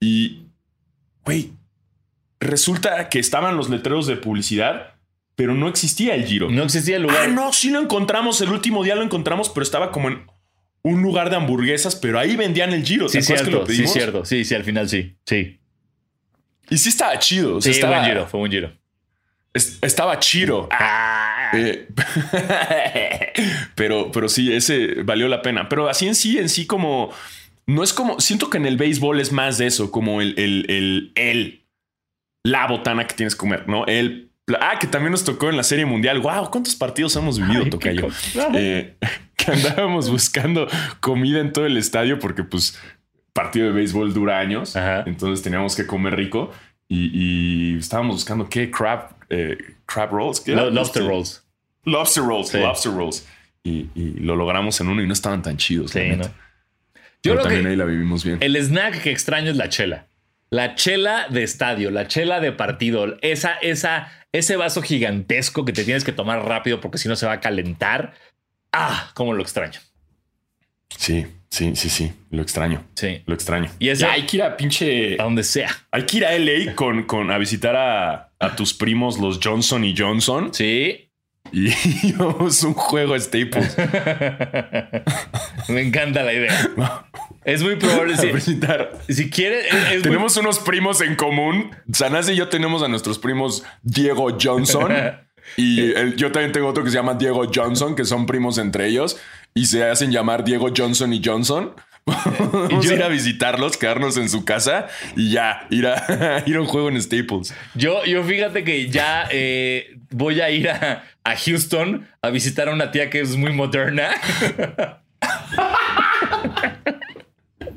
[0.00, 0.46] Y,
[1.24, 1.52] güey,
[2.40, 4.94] resulta que estaban los letreros de publicidad,
[5.36, 6.50] pero no existía el giro.
[6.50, 7.18] No existía el lugar.
[7.22, 10.26] Ah, no, sí lo encontramos, el último día lo encontramos, pero estaba como en
[10.82, 13.08] un lugar de hamburguesas, pero ahí vendían el giro.
[13.08, 14.24] Sí, cierto, sí, cierto.
[14.24, 15.59] Sí, sí, al final sí, sí.
[16.70, 17.60] Y sí estaba chido.
[17.60, 18.72] sí, estaba, fue un giro, fue un giro.
[19.82, 20.68] estaba chido.
[20.70, 21.50] Ah.
[21.52, 21.88] Eh,
[23.74, 25.68] pero, pero sí, ese valió la pena.
[25.68, 27.12] Pero así en sí, en sí, como.
[27.66, 28.20] No es como.
[28.20, 31.64] Siento que en el béisbol es más de eso, como el, el, el,
[32.44, 33.86] la botana que tienes que comer, ¿no?
[33.86, 34.30] El.
[34.60, 36.18] Ah, que también nos tocó en la Serie Mundial.
[36.18, 38.08] Wow, ¿cuántos partidos hemos vivido, Tocayo?
[38.54, 38.96] Eh,
[39.36, 40.66] que andábamos buscando
[41.00, 42.76] comida en todo el estadio porque, pues,
[43.32, 44.76] partido de béisbol dura años,
[45.06, 46.50] entonces teníamos que comer rico
[46.88, 49.56] y, estábamos buscando qué crab, eh,
[49.86, 51.44] crab rolls, lobster rolls,
[51.84, 53.26] lobster rolls, lobster rolls
[53.62, 53.88] y,
[54.20, 55.92] lo logramos en uno y no estaban tan chidos.
[55.92, 56.24] Sí, ¿no?
[57.22, 58.38] Yo creo también ahí la vivimos bien.
[58.40, 60.06] El snack que extraño es la chela.
[60.48, 65.84] La chela de estadio, la chela de partido, esa, esa, ese vaso gigantesco que te
[65.84, 68.14] tienes que tomar rápido porque si no se va a calentar.
[68.72, 69.80] Ah, cómo lo extraño.
[70.96, 72.12] Sí, sí, sí, sí.
[72.30, 72.84] Lo extraño.
[72.94, 73.22] Sí.
[73.26, 73.70] Lo extraño.
[73.78, 75.20] Y ya hay que ir a pinche.
[75.20, 75.70] A donde sea.
[75.90, 79.84] Hay que ir a LA con, con a visitar a, a tus primos, los Johnson
[79.84, 80.52] y Johnson.
[80.52, 81.10] Sí.
[81.52, 83.76] Y vamos un juego Staples.
[85.68, 86.70] Me encanta la idea.
[87.44, 88.16] Es muy probable.
[88.16, 88.54] Si,
[89.14, 89.66] si quieres.
[90.02, 91.70] tenemos unos primos en común.
[91.92, 94.92] Sanasi y yo tenemos a nuestros primos Diego Johnson.
[95.60, 99.18] y yo también tengo otro que se llama Diego Johnson, que son primos entre ellos
[99.54, 101.72] y se hacen llamar Diego Johnson y Johnson.
[102.06, 104.86] Vamos a ir a visitarlos, quedarnos en su casa
[105.16, 107.54] y ya, ir a, ir a un juego en Staples.
[107.74, 112.72] Yo, yo fíjate que ya eh, voy a ir a, a Houston a visitar a
[112.72, 114.10] una tía que es muy moderna.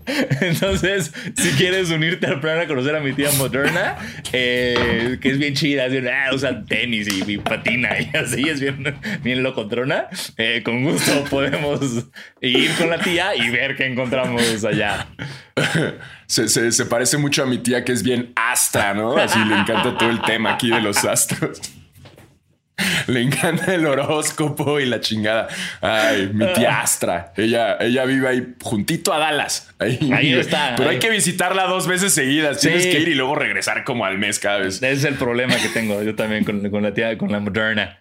[0.42, 3.98] Entonces, si quieres unirte al plan a conocer a mi tía moderna,
[4.32, 8.96] eh, que es bien chida, es ah, usa tenis y, patina y así, es bien,
[9.22, 12.06] bien locotrona, eh, con gusto podemos
[12.42, 15.08] ir con la tía y ver qué encontramos allá.
[16.26, 19.18] Se, se parece mucho a mi tía que es bien astra, ¿no?
[19.18, 21.62] Así le encanta todo el tema aquí de los astros.
[23.08, 25.48] Le encanta el horóscopo y la chingada.
[25.82, 27.34] Ay, mi tía Astra.
[27.38, 29.74] Ella, ella vive ahí juntito a Dallas.
[29.80, 30.76] Ahí, está.
[30.76, 32.60] Pero hay que visitarla dos veces seguidas.
[32.60, 34.76] Tienes que ir y luego regresar como al mes cada vez.
[34.78, 38.00] Ese es el problema que tengo yo también con, la tía, con la moderna.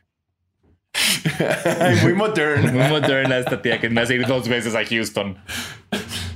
[1.81, 2.73] Ay, muy moderno.
[2.73, 5.39] Muy moderna esta tía que me hace ir dos veces a Houston.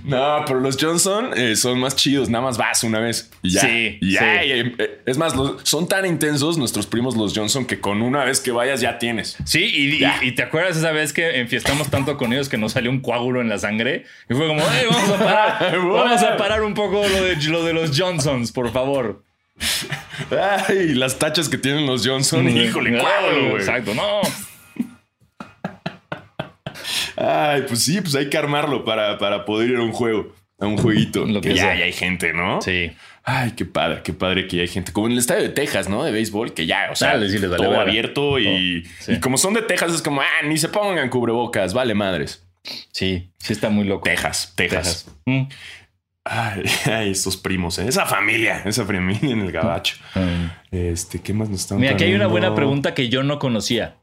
[0.06, 2.28] No, pero los Johnson eh, son más chidos.
[2.28, 3.60] Nada más vas una vez y ya.
[3.62, 4.46] Sí, Y ya, sí.
[4.48, 8.24] y, eh, es más, los- son tan intensos nuestros primos los Johnson que con una
[8.24, 9.36] vez que vayas ya tienes.
[9.44, 10.18] Sí, y, Ya.
[10.22, 13.00] y- y te acuerdas esa vez que enfiestamos tanto con ellos que nos salió un
[13.00, 16.74] coágulo en la sangre y fue como, "Ey, vamos a parar, vamos a parar un
[16.74, 19.24] poco lo de, lo de los Johnsons, por favor.
[20.68, 22.48] Ay, las tachas que tienen los Johnson.
[22.48, 23.56] Híjole, coágulo, güey.
[23.56, 24.20] Exacto, no.
[27.16, 30.66] Ay, pues sí, pues hay que armarlo para, para poder ir a un juego, a
[30.66, 31.24] un jueguito.
[31.24, 32.60] Lo que que ya, ya hay gente, ¿no?
[32.62, 32.92] Sí.
[33.24, 34.92] Ay, qué padre, qué padre que ya hay gente.
[34.92, 36.04] Como en el estadio de Texas, ¿no?
[36.04, 39.12] De béisbol, que ya, o sea, Dale, sí vale todo abierto y, Todo, sí.
[39.14, 42.46] y como son de Texas es como, ah, ni se pongan cubrebocas, vale madres.
[42.92, 44.04] Sí, sí está muy loco.
[44.04, 45.10] Texas, Texas.
[45.24, 45.42] Mm.
[46.24, 47.86] Ay, ay, estos primos, ¿eh?
[47.88, 49.96] esa familia, esa familia en el gabacho.
[50.14, 50.74] Mm.
[50.76, 53.96] Este, ¿qué más nos están Mira, aquí hay una buena pregunta que yo no conocía.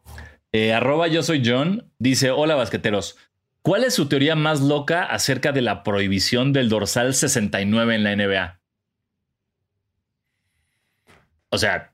[0.54, 3.18] Eh, arroba yo soy John dice, hola basqueteros,
[3.64, 8.16] ¿cuál es su teoría más loca acerca de la prohibición del dorsal 69 en la
[8.16, 8.60] NBA?
[11.50, 11.94] O sea,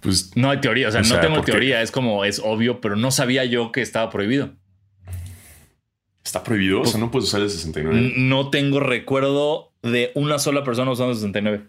[0.00, 2.80] Pues no hay teoría, o sea, O no sea, tengo teoría, es como, es obvio,
[2.80, 4.54] pero no sabía yo que estaba prohibido.
[6.22, 7.96] está prohibido, o sea, no puedes usar el 69.
[7.98, 11.68] N- No tengo recuerdo de una sola persona usando 69.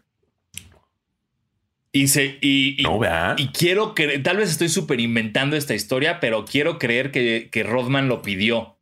[1.97, 3.35] Y, se, y, y- no, vea.
[3.37, 7.63] Y quiero creer, tal vez estoy súper inventando esta historia, pero quiero creer que, que
[7.63, 8.77] Rodman lo pidió.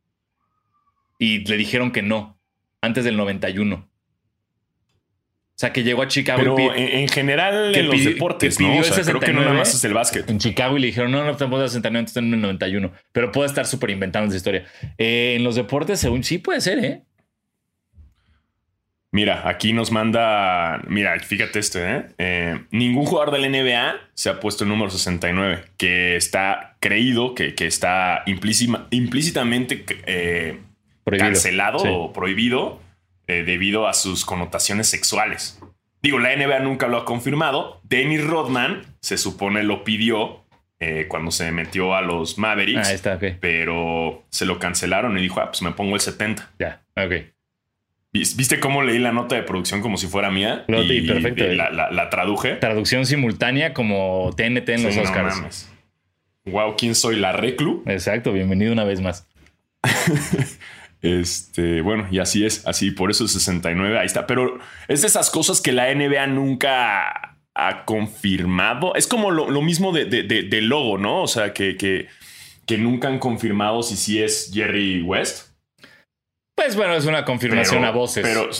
[1.18, 2.38] Y le dijeron que no,
[2.82, 3.88] antes del 91.
[5.48, 8.04] O sea, que llegó a Chicago Pero y pi- en, en general que en los
[8.04, 8.68] deportes, que ¿no?
[8.68, 9.44] pidió O sea, creo que no 69.
[9.46, 10.28] nada más es el básquet.
[10.28, 12.92] en Chicago y le dijeron, no, no te puedes 69, estás en el 91.
[13.12, 14.66] Pero puede estar súper inventando esa historia.
[14.98, 17.02] Eh, en los deportes, según sí puede ser, ¿eh?
[19.16, 20.82] Mira, aquí nos manda.
[20.88, 22.06] Mira, fíjate este, ¿eh?
[22.18, 27.54] Eh, ningún jugador del NBA se ha puesto el número 69, que está creído, que,
[27.54, 30.60] que está implícima- implícitamente eh,
[31.18, 31.88] cancelado Sí.
[31.90, 32.78] o prohibido
[33.26, 35.58] eh, debido a sus connotaciones sexuales.
[36.02, 37.80] Digo, la NBA nunca lo ha confirmado.
[37.84, 40.44] Dennis Rodman se supone lo pidió
[41.08, 45.46] cuando se metió a los Mavericks, Ah, está, pero se lo cancelaron y dijo, ah,
[45.46, 46.50] pues me pongo el 70.
[46.58, 47.12] Ya, ok.
[48.12, 50.64] ¿Vis- ¿Viste cómo leí la nota de producción como si fuera mía?
[50.68, 51.44] Lo leí, perfecto.
[51.48, 52.54] la, la- la traduje.
[52.56, 55.70] Traducción simultánea como TNT en los Sí, no Oscars.
[56.46, 57.16] Wow, ¿quién soy?
[57.16, 57.82] La Reclu.
[57.86, 59.26] Exacto, bienvenido una vez más.
[61.02, 64.26] Este, bueno, y así es, así, por eso el 69, ahí está.
[64.26, 68.94] Pero es de esas cosas que la NBA nunca ha confirmado.
[68.96, 71.22] Es como lo, lo mismo de, de- logo, ¿no?
[71.22, 72.08] O sea, que, que,
[72.66, 75.50] que nunca han confirmado si sí es Jerry West.
[76.56, 78.26] Pues bueno, es una confirmación Pero- a voces.
[78.26, 78.50] Pero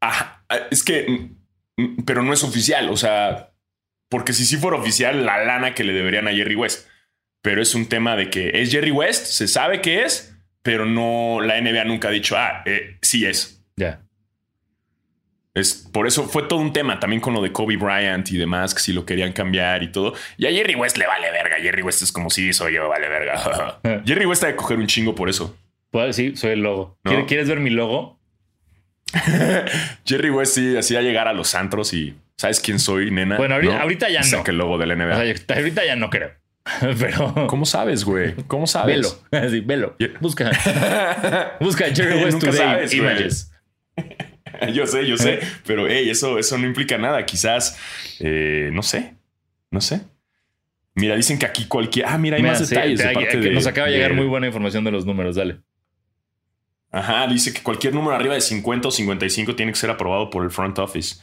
[0.00, 2.90] Ajá, es que, mm, mm, pero no es oficial.
[2.90, 3.52] O sea,
[4.10, 6.88] porque si sí fuera oficial, la lana que le deberían a Jerry West.
[7.40, 11.40] Pero es un tema de que es Jerry West, se sabe que es, pero no,
[11.40, 13.64] la NBA nunca ha dicho, ah, eh, sí es.
[13.76, 14.00] ya.
[15.54, 18.74] Es por eso fue todo un tema también con lo de Kobe Bryant y demás,
[18.74, 20.14] que si lo querían cambiar y todo.
[20.38, 21.56] Y a Jerry West le vale verga.
[21.60, 23.78] Jerry West es como si soy yo, vale verga.
[24.06, 25.54] Jerry West ha de coger un chingo por eso.
[25.92, 26.98] Pues sí, soy el logo.
[27.04, 27.10] ¿No?
[27.12, 28.18] ¿Quieres- ¿Quieres ver mi logo?
[30.04, 33.36] Jerry West sí hacía llegar a los antros y ¿sabes quién soy, nena?
[33.36, 33.80] Bueno, ahorita- ¿No?
[33.82, 34.26] ahorita ya no.
[34.26, 35.12] saca el logo de la NBA.
[35.12, 36.30] O sea, yo- ahorita ya no creo.
[36.98, 37.46] Pero.
[37.48, 38.34] ¿Cómo sabes, güey?
[38.46, 38.96] ¿Cómo sabes?
[38.96, 39.08] Velo.
[39.46, 39.96] Así, velo.
[39.98, 40.10] Yeah.
[40.20, 40.50] Busca.
[41.60, 42.94] Busca Jerry West Today sabes.
[42.94, 43.52] Images.
[44.72, 47.26] yo sé, yo sé, pero hey, eso, eso no implica nada.
[47.26, 47.78] Quizás,
[48.20, 49.14] eh, no sé,
[49.70, 50.02] no sé.
[50.94, 52.06] Mira, dicen que aquí cualquier.
[52.06, 53.00] Ah, mira, hay Mira, más sí, detalles.
[53.00, 55.34] te- de parte que de- nos acaba de llegar muy buena información de los números.
[55.36, 55.58] Dale.
[56.92, 60.44] Ajá, dice que cualquier número arriba de 50 o 55 tiene que ser aprobado por
[60.44, 61.16] el front office.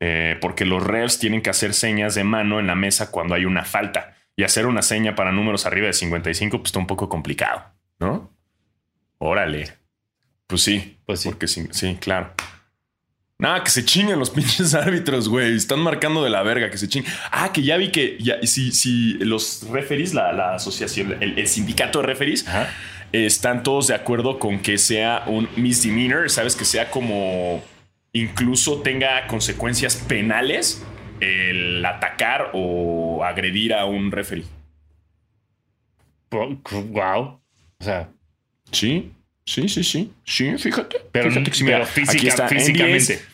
[0.00, 3.44] Eh, porque los refs tienen que hacer señas de mano en la mesa cuando hay
[3.44, 4.16] una falta.
[4.36, 7.64] Y hacer una seña para números arriba de 55 pues está un poco complicado,
[8.00, 8.32] ¿no?
[9.18, 9.72] Órale.
[10.48, 10.98] Pues sí.
[11.06, 11.28] Pues sí.
[11.28, 12.32] Porque sí, sí, claro.
[13.38, 15.54] Nada, que se chinguen los pinches árbitros, güey.
[15.54, 17.12] Están marcando de la verga, que se chinguen.
[17.30, 21.46] Ah, que ya vi que ya, si, si los referees, la, la asociación, el, el
[21.46, 22.68] sindicato de referees, Ajá.
[23.14, 26.56] Están todos de acuerdo con que sea un misdemeanor, ¿sabes?
[26.56, 27.62] Que sea como
[28.12, 30.84] incluso tenga consecuencias penales
[31.20, 34.44] el atacar o agredir a un referee.
[36.30, 37.40] Wow.
[37.80, 38.08] O sea,
[38.72, 39.12] Sí,
[39.46, 40.12] sí, sí, sí.
[40.24, 40.96] Sí, fíjate.
[41.12, 43.14] pero, fíjate que sí, pero mira, física- aquí está físicamente.
[43.14, 43.28] NBA's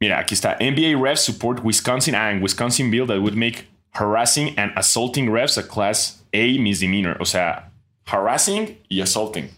[0.00, 0.56] Mira, aquí está.
[0.60, 5.66] NBA refs support Wisconsin and Wisconsin bill that would make harassing and assaulting refs a
[5.66, 7.16] class A misdemeanor.
[7.20, 7.67] O sea,
[8.10, 9.50] harassing y assaulting.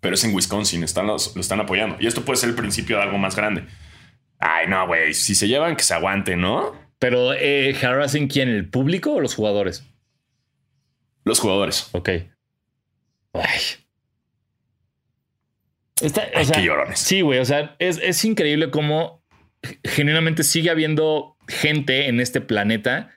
[0.00, 1.96] Pero es en Wisconsin, están los- lo están apoyando.
[2.00, 3.64] Y esto puede ser el principio de algo más grande.
[4.38, 5.12] Ay, no, güey.
[5.12, 6.74] Si se llevan, que se aguanten, ¿no?
[6.98, 8.48] Pero, eh, ¿harassing quién?
[8.48, 9.84] ¿El público o los jugadores?
[11.24, 11.88] Los jugadores.
[11.92, 12.08] Ok.
[13.34, 13.60] Ay.
[16.00, 16.98] Está- o Ay, sea, qué llorones.
[16.98, 17.38] Sí, güey.
[17.40, 19.22] O sea, es, es increíble cómo
[19.84, 23.10] genuinamente sigue habiendo gente en este planeta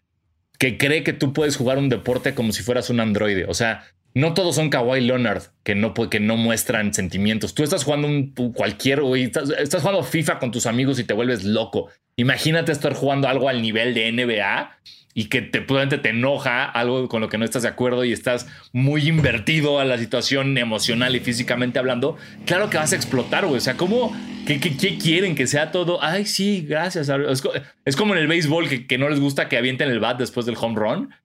[0.60, 3.46] que cree que tú puedes jugar un deporte como si fueras un androide.
[3.46, 7.54] O sea, no todos son Kawhi Leonard que no, que no muestran sentimientos.
[7.54, 11.14] Tú estás jugando un, cualquier, güey, estás, estás jugando FIFA con tus amigos y te
[11.14, 11.90] vuelves loco.
[12.16, 14.78] Imagínate estar jugando algo al nivel de NBA
[15.16, 18.12] y que te, probablemente te enoja algo con lo que no estás de acuerdo y
[18.12, 22.18] estás muy invertido a la situación emocional y físicamente hablando.
[22.46, 23.58] Claro que vas a explotar, güey.
[23.58, 24.16] O sea, ¿cómo?
[24.46, 25.36] ¿Qué, quieren?
[25.36, 26.04] Que sea todo.
[26.04, 27.10] Ay, sí, gracias.
[27.10, 27.44] Es,
[27.86, 30.46] es como en el béisbol que, que no les gusta que avienten el bat después
[30.46, 31.16] del home run.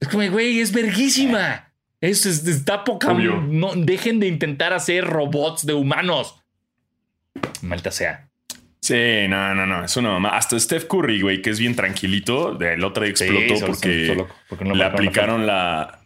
[0.00, 1.67] Es como, güey, es verguísima.
[2.00, 3.12] Es, es- está poca.
[3.12, 6.36] No, dejen de intentar hacer robots de humanos.
[7.62, 8.28] Malta sea.
[8.80, 9.84] Sí, no, no, no.
[9.84, 10.30] Es una mamá.
[10.30, 12.58] Hasta Steph Curry, güey, que es bien tranquilito.
[12.60, 13.64] El otro día explotó Sí,
[14.48, 15.98] porque, no le aplicaron la,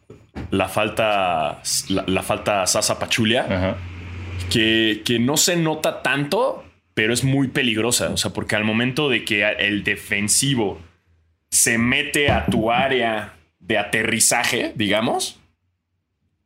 [0.51, 1.61] la falta.
[1.89, 3.47] La, la falta Sasa Pachulia.
[3.49, 3.77] Ajá.
[4.51, 6.65] que, que no se nota tanto,
[6.95, 8.09] pero es muy peligrosa.
[8.11, 10.81] O sea, porque al momento de que el defensivo
[11.51, 15.39] se mete a tu área de aterrizaje, digamos,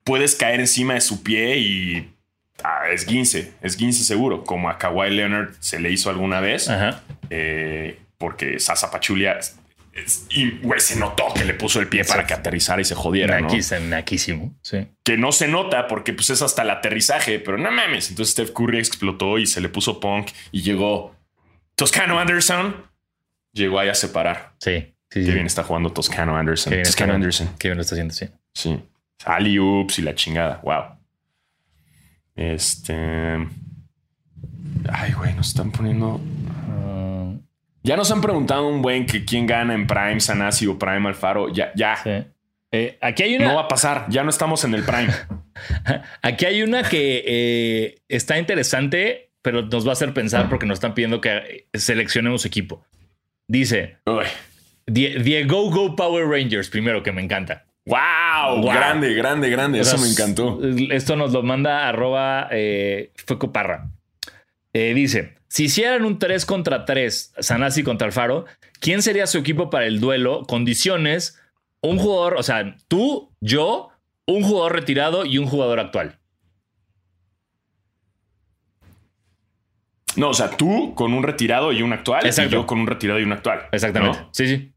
[0.07, 2.15] puedes caer encima de su pie y
[2.65, 6.71] ah, es guince, es guince seguro, como a Kawhi Leonard se le hizo alguna vez,
[6.71, 7.03] Ajá.
[7.29, 9.39] eh, porque Sasa Pachulia,
[10.31, 13.41] y güey, se notó que le puso el pie para que aterrizara y se jodiera.
[13.41, 13.49] ¿no?
[13.49, 14.55] Naquis- naquísimo.
[14.63, 14.87] Sí.
[15.05, 18.11] que no se nota porque pues es hasta el aterrizaje, pero no mames.
[18.11, 21.15] Entonces Steph Curry explotó y se le puso punk y llegó
[21.75, 22.77] Toscano Anderson.
[23.53, 24.53] Llegó ahí a separar.
[24.61, 24.93] Sí.
[25.11, 25.27] Sí, sí.
[25.27, 26.75] Qué bien está jugando Toscano Anderson.
[26.83, 27.49] Toscano Anderson.
[27.59, 28.29] Qué bien lo está haciendo, sí.
[28.55, 28.79] Sí.
[29.59, 30.61] Ups y la chingada.
[30.63, 30.99] Wow.
[32.35, 32.95] Este.
[34.89, 36.21] Ay, güey, nos están poniendo.
[36.69, 37.33] Ah,
[37.83, 41.53] Ya nos han preguntado un buen que quién gana en Prime, Sanasi o Prime Alfaro.
[41.53, 41.97] Ya, ya.
[41.97, 42.11] sí.
[42.73, 43.49] Eh, aquí hay una.
[43.49, 44.07] No va a pasar.
[44.11, 45.13] Ya no estamos en el Prime.
[46.23, 50.77] Aquí hay una que eh, está interesante, pero nos va a hacer pensar porque nos
[50.77, 52.85] están pidiendo que seleccionemos equipo.
[53.49, 54.25] Dice Uy.
[54.85, 57.65] The, the Go Go Power Rangers, primero que me encanta.
[57.87, 58.73] Wow, Wow.
[58.73, 59.81] grande, grande, grande.
[59.81, 60.59] Eso me encantó.
[60.91, 63.13] Esto nos lo manda arroba eh.
[64.73, 68.45] Eh, dice: Si hicieran un 3 contra 3, Sanasi contra Alfaro,
[68.81, 70.43] ¿quién sería su equipo para el duelo?
[70.47, 71.41] Condiciones:
[71.81, 73.91] un jugador, o sea, tú, yo,
[74.27, 76.19] un jugador retirado y un jugador actual.
[80.17, 82.25] No, o sea, tú con un retirado y un actual.
[82.27, 82.49] Exacto.
[82.51, 83.69] Y yo con un retirado y un actual.
[83.71, 84.19] Exactamente.
[84.19, 84.29] ¿no?
[84.33, 84.73] Sí, sí.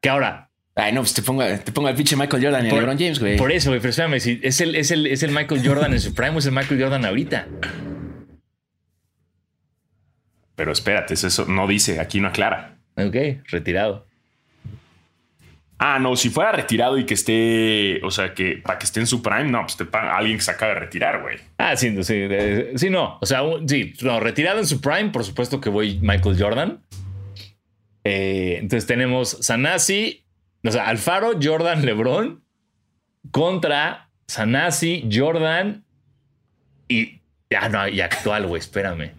[0.00, 0.47] Que ahora,
[0.80, 2.96] Ay, no, pues te pongo, te pongo al pinche Michael Jordan y a Por- LeBron
[2.98, 3.36] James, güey.
[3.36, 6.00] por eso, güey, pero espérame, si es el, es, el, es el Michael Jordan en
[6.00, 7.48] su prime o es el Michael Jordan ahorita.
[10.54, 12.76] Pero espérate, es eso no dice, aquí no aclara.
[12.96, 13.14] Ok,
[13.48, 14.06] retirado.
[15.80, 19.06] Ah, no, si fuera retirado y que esté, o sea, que para que esté en
[19.06, 21.36] su prime, no, pues te paga alguien que se acaba de retirar, güey.
[21.58, 23.18] Ah, sí, sí, eh, sí, no.
[23.20, 26.80] O sea, un- sí, no, retirado en su prime, por supuesto que voy Michael Jordan.
[28.02, 30.24] Eh, entonces tenemos Sanasi,
[30.68, 32.42] o sea, Alfaro, Jordan, LeBron
[33.30, 35.84] contra Sanasi, Jordan
[36.88, 39.12] y ya no, y actual, güey, espérame.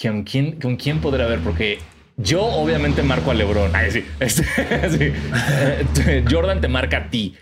[0.00, 1.40] ¿Con quién, ¿Con quién podrá haber?
[1.40, 1.78] Porque
[2.16, 3.74] yo obviamente marco a LeBron.
[3.74, 4.04] Ay, sí.
[6.06, 7.36] Eh, Jordan te marca a ti.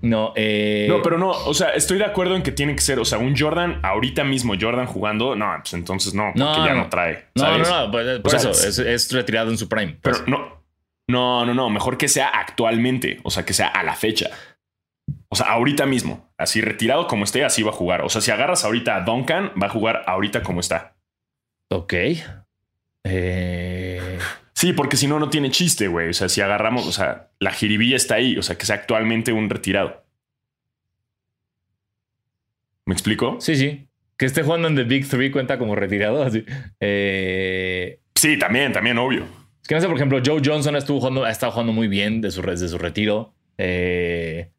[0.00, 2.98] No, eh, No, pero no, o sea, estoy de acuerdo en que tiene que ser,
[2.98, 6.74] o sea, un Jordan ahorita mismo, Jordan jugando, no, pues entonces no, porque No, ya
[6.74, 6.88] no.
[6.88, 7.26] trae.
[7.34, 7.68] No, ¿sabes?
[7.68, 9.96] no, no, pues, por O sea, eso es, es retirado en su prime.
[10.02, 10.62] Pero Pues, no,
[11.08, 14.30] no, no, no, mejor que sea actualmente, o sea, que sea a la fecha.
[15.28, 18.02] O sea, ahorita mismo, así retirado como esté, así va a jugar.
[18.02, 20.94] O sea, si agarras ahorita a Duncan, va a jugar ahorita como está.
[21.70, 21.94] ok.
[23.04, 24.18] Eh,
[24.62, 26.10] Sí, porque si no, no tiene chiste, güey.
[26.10, 29.32] O sea, si agarramos, o sea, la jiribilla está ahí, o sea, que sea actualmente
[29.32, 30.04] un retirado.
[32.86, 33.40] ¿Me explico?
[33.40, 33.88] sí, sí.
[34.16, 36.22] Que esté jugando en The Big Three cuenta como retirado.
[36.22, 36.44] Así.
[36.78, 39.24] Eh, Sí, también, también, obvio.
[39.62, 42.20] es que no sé, por ejemplo, Joe Johnson estuvo jugando, ha estado jugando muy bien
[42.20, 43.34] de su, re- de su retiro.
[43.58, 44.52] Eh,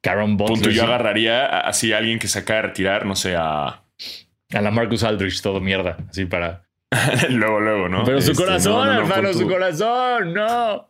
[0.00, 3.84] Karen Punto, yo agarraría así a alguien que se acaba de retirar, no sé, a.
[4.54, 5.96] A la Marcus Aldridge, todo mierda.
[6.08, 6.64] Así para.
[7.30, 8.04] luego, luego, ¿no?
[8.04, 10.88] Pero su Este, corazón, no, no, no, hermano, su corazón, no.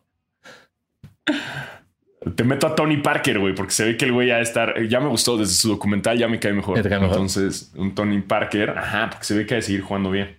[2.35, 4.81] Te meto a Tony Parker, güey, porque se ve que el güey ya estar.
[4.87, 6.77] Ya me gustó desde su documental, ya me cae mejor.
[6.77, 7.15] Ya te cae mejor.
[7.15, 10.37] Entonces, un Tony Parker, ajá, porque se ve que ha de seguir jugando bien.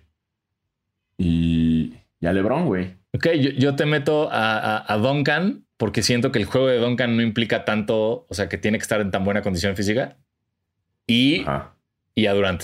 [1.17, 1.93] Y.
[2.19, 2.95] Y a LeBron, güey.
[3.13, 6.79] Ok, yo, yo te meto a, a- a Duncan porque siento que el juego de
[6.79, 10.17] Duncan no implica tanto, o sea, que tiene que estar en tan buena condición física.
[11.07, 11.75] Y, Ajá.
[12.15, 12.63] y a Durant.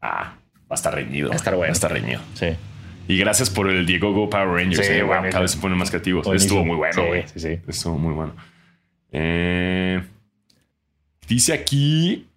[0.00, 1.28] Ah, va a estar reñido.
[1.28, 1.68] Va a estar bueno.
[1.68, 2.20] Va a estar reñido.
[2.34, 2.56] Sí.
[3.08, 4.86] Y gracias por el Diego Go Power Rangers.
[4.86, 6.24] Sí, eh, cada vez se ponen más creativos.
[6.24, 6.60] Buenísimo.
[6.60, 7.26] Estuvo muy bueno, güey.
[7.26, 7.60] sí, sí.
[7.66, 8.34] Estuvo muy bueno.
[9.10, 10.00] Eh,
[11.26, 12.28] dice aquí.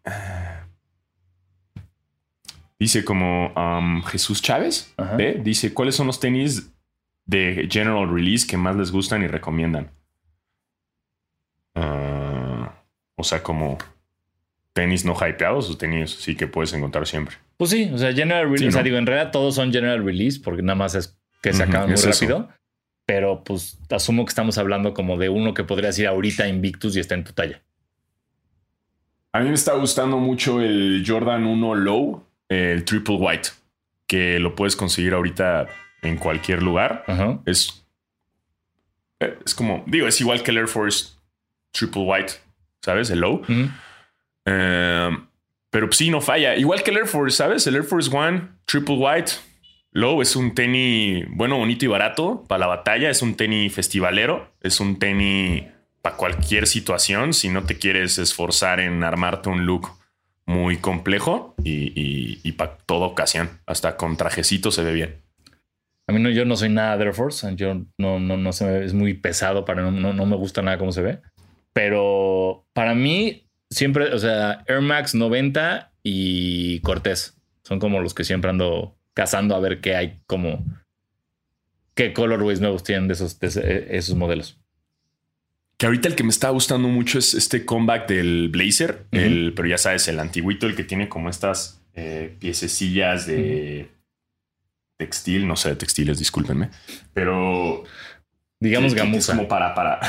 [2.80, 4.94] Dice como um, Jesús Chávez.
[4.98, 5.16] Ajá.
[5.16, 6.72] Dice: ¿Cuáles son los tenis
[7.26, 9.92] de General Release que más les gustan y recomiendan?
[11.76, 12.74] Ah,
[13.16, 13.78] o sea, como
[14.74, 17.38] tenis no hypeados o tenis sí que puedes encontrar siempre.
[17.58, 18.64] Pues sí, o sea, General Release.
[18.64, 18.86] Sí, O sea, ¿no?
[18.86, 21.88] digo, en realidad todos son General Release porque nada más es que se Ujú, acaban
[21.90, 22.10] muy es eso.
[22.26, 22.50] rápido.
[23.06, 27.00] Pero pues asumo que estamos hablando como de uno que podrías ir ahorita Invictus y
[27.02, 27.62] está en tu talla.
[29.34, 33.50] A mí me está gustando mucho el Jordan 1 Low, el Triple White,
[34.08, 35.68] que lo puedes conseguir ahorita
[36.02, 37.04] en cualquier lugar.
[37.46, 37.84] Es,
[39.20, 41.14] eh, es como, digo, es igual que el Air Force
[41.72, 42.34] Triple White,
[42.82, 43.10] ¿sabes?
[43.10, 43.42] El Low.
[44.46, 45.10] Eh,
[45.74, 46.56] pero sí, no falla.
[46.56, 47.66] Igual que el Air Force, ¿sabes?
[47.66, 49.32] El Air Force One Triple White
[49.92, 53.10] Low es un tenis bueno, bonito y barato para la batalla.
[53.10, 54.54] Es un tenis festivalero.
[54.62, 55.64] Es un tenis
[56.04, 57.34] para cualquier situación.
[57.34, 59.90] Si no te quieres esforzar en armarte un look
[60.46, 63.50] muy complejo y, para toda ocasión.
[63.66, 65.16] Hasta con trajecito se ve bien.
[66.06, 67.52] A mí no, yo no soy nada de Air Force.
[67.56, 70.62] Yo no, no, no se me, es muy pesado para no, no, no me gusta
[70.62, 71.20] nada cómo se ve.
[71.74, 73.43] Pero para mí,
[73.74, 79.56] siempre, o sea, Air Max 90 y Cortés son como los que siempre ando cazando
[79.56, 80.66] a ver qué hay, como
[81.96, 84.60] qué colorways nuevos tienen de esos, de ese- esos modelos.
[85.78, 89.68] Que ahorita el que me está gustando mucho es este comeback del Blazer, el, pero
[89.68, 93.90] ya sabes, el antiguito, el que tiene como estas eh, piececillas de
[94.98, 96.70] textil, no sé de textiles, discúlpenme,
[97.14, 97.84] pero
[98.60, 99.36] Digamos gamuza.
[99.36, 100.00] como para, para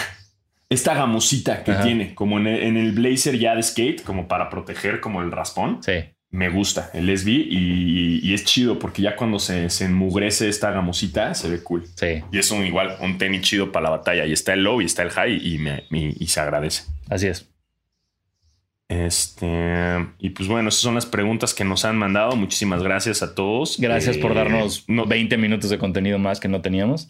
[0.68, 1.82] esta gamusita que Ajá.
[1.82, 5.30] tiene, como en el, en el Blazer ya de skate, como para proteger como el
[5.30, 5.82] raspón.
[5.82, 5.92] Sí.
[6.30, 10.72] Me gusta el SB y, y es chido porque ya cuando se, se enmugrece esta
[10.72, 11.84] gamusita se ve cool.
[11.94, 14.26] Sí, Y es un igual, un tenis chido para la batalla.
[14.26, 16.84] Y está el low y está el high y, me, y se agradece.
[17.08, 17.48] así es.
[18.94, 22.36] Este, y pues bueno, esas son las preguntas que nos han mandado.
[22.36, 23.76] Muchísimas gracias a todos.
[23.80, 27.08] Gracias por Eh, darnos no, 20 minutos de contenido más que no teníamos.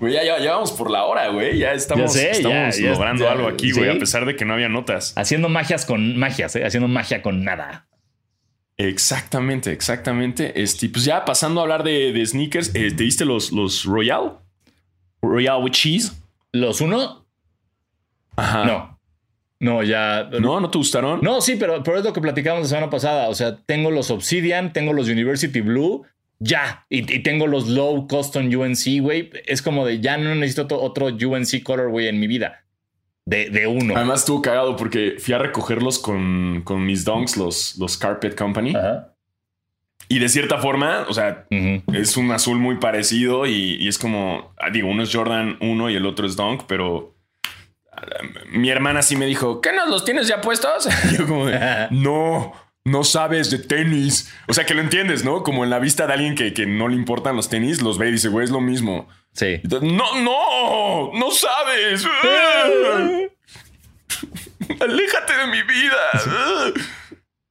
[0.00, 1.58] Güey, ya, ya, ya vamos por la hora, güey.
[1.58, 3.96] Ya estamos, Ya sé, estamos ya, logrando algo aquí, güey, sí.
[3.96, 5.12] a pesar de que no había notas.
[5.16, 6.64] Haciendo magias con magias, ¿eh?
[6.64, 7.86] haciendo magia con nada.
[8.76, 10.60] Exactamente, exactamente.
[10.62, 14.38] Este, pues ya pasando a hablar de, de sneakers, eh, ¿te diste los, los Royal?
[15.22, 16.12] Royal with cheese.
[16.52, 17.24] ¿Los uno?
[18.36, 18.64] Ajá.
[18.64, 18.95] No.
[19.58, 20.28] No, ya.
[20.40, 21.20] No, no te gustaron.
[21.22, 23.28] No, sí, pero, pero es lo que platicamos la semana pasada.
[23.28, 26.04] O sea, tengo los Obsidian, tengo los University Blue,
[26.38, 26.84] ya.
[26.90, 29.30] Y, y tengo los Low Custom UNC, güey.
[29.46, 32.64] Es como de ya no necesito otro, otro UNC Colorway en mi vida.
[33.24, 33.96] De, de uno.
[33.96, 38.74] Además estuvo cagado porque fui a recogerlos con, con mis donks, los, los Carpet Company.
[38.76, 39.16] Ajá.
[40.08, 44.52] Y de cierta forma, o sea, es un azul muy parecido y, y es como,
[44.56, 47.15] ah, digo, uno es Jordan 1 y el otro es Dunk, pero
[48.48, 50.88] mi hermana sí me dijo, ¿qué nos los tienes ya puestos?
[51.10, 52.52] Y yo como, de, no,
[52.84, 54.32] no sabes de tenis.
[54.48, 55.42] O sea, que lo entiendes, ¿no?
[55.42, 58.08] Como en la vista de alguien que, que no le importan los tenis, los ve
[58.08, 59.08] y dice, güey, es lo mismo.
[59.32, 59.60] Sí.
[59.62, 62.06] Entonces, no, no, no sabes.
[64.80, 66.72] Aléjate de mi vida.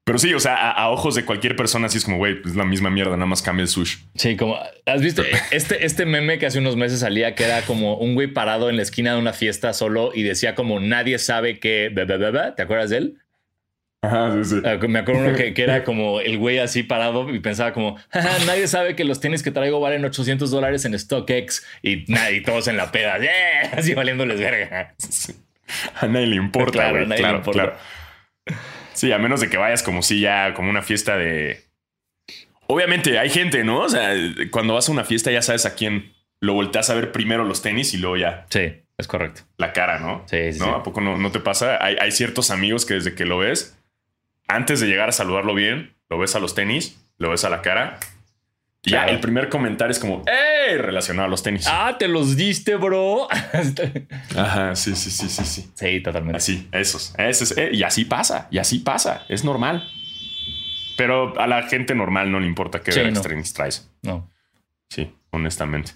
[0.05, 2.55] Pero sí, o sea, a, a ojos de cualquier persona, sí es como, güey, es
[2.55, 3.97] la misma mierda, nada más cambia el sush.
[4.13, 7.97] Sí, como has visto este, este meme que hace unos meses salía que era como
[7.97, 11.59] un güey parado en la esquina de una fiesta solo y decía como nadie sabe
[11.59, 12.51] que be- be- be- be".
[12.55, 13.17] ¿te acuerdas de él?
[14.03, 14.61] Ajá, sí, sí.
[14.63, 17.97] Ah, Me acuerdo uno que, que era como el güey así parado y pensaba como
[18.11, 22.41] "Jaja, nadie sabe que los tenis que traigo valen 800 dólares en StockX y nadie,
[22.41, 23.71] todos en la peda, ¡Yeah!
[23.75, 24.93] así valiéndoles verga.
[25.99, 27.05] A nadie le importa, Claro, güey.
[27.05, 27.59] a nadie Claro, le importa.
[27.63, 27.77] claro.
[28.95, 31.61] Sí, a menos de que vayas como si ya, como una fiesta de.
[32.67, 33.81] Obviamente hay gente, ¿no?
[33.81, 34.11] O sea,
[34.51, 37.61] cuando vas a una fiesta ya sabes a quién lo volteas a ver primero los
[37.61, 39.41] tenis y luego ya Sí, es correcto.
[39.57, 40.23] la cara, ¿no?
[40.27, 40.65] Sí, sí, ¿No?
[40.65, 40.71] sí.
[40.75, 41.77] ¿A poco no, no te pasa?
[41.83, 43.77] Hay, hay ciertos amigos que desde que lo ves,
[44.47, 47.61] antes de llegar a saludarlo bien, lo ves a los tenis, lo ves a la
[47.61, 47.99] cara.
[48.85, 49.11] Y ya Claro.
[49.13, 50.77] el primer comentario es como, ¡eh!
[50.77, 51.65] Relacionado a los tenis.
[51.67, 53.27] Ah, te los diste, bro.
[54.35, 55.69] Ajá, sí, sí, sí, sí, sí.
[55.73, 56.37] sí, totalmente.
[56.37, 57.13] Así, esos.
[57.17, 59.25] esos eh, y así pasa, y así pasa.
[59.29, 59.87] Es normal.
[60.97, 63.21] Pero a la gente normal no le importa qué Sí, ver no.
[63.21, 63.89] traes.
[64.01, 64.29] No.
[64.89, 65.91] Sí, honestamente.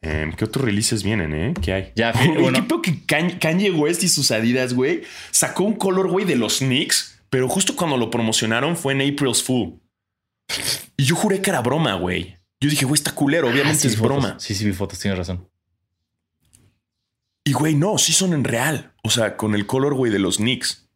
[0.00, 1.54] Em, ¿Qué otros releases vienen, eh?
[1.60, 1.92] ¿Qué hay?
[1.96, 2.52] Ya, bueno.
[2.52, 5.02] ¿Qué pedo que Kanye, Kanye West y sus Adidas, güey,
[5.32, 9.42] sacó un color, güey, de los Knicks, pero justo cuando lo promocionaron fue en April's
[9.42, 9.80] Fool.
[10.96, 12.36] Y yo juré que era broma, güey.
[12.60, 14.08] Yo dije, güey, está culero, obviamente Ah, sí, es fotos.
[14.16, 14.40] broma.
[14.40, 15.48] Sí, sí, vi fotos, tienes razón.
[17.44, 18.92] Y güey, no, sí son en real.
[19.04, 20.88] O sea, con el color, güey, de los Knicks.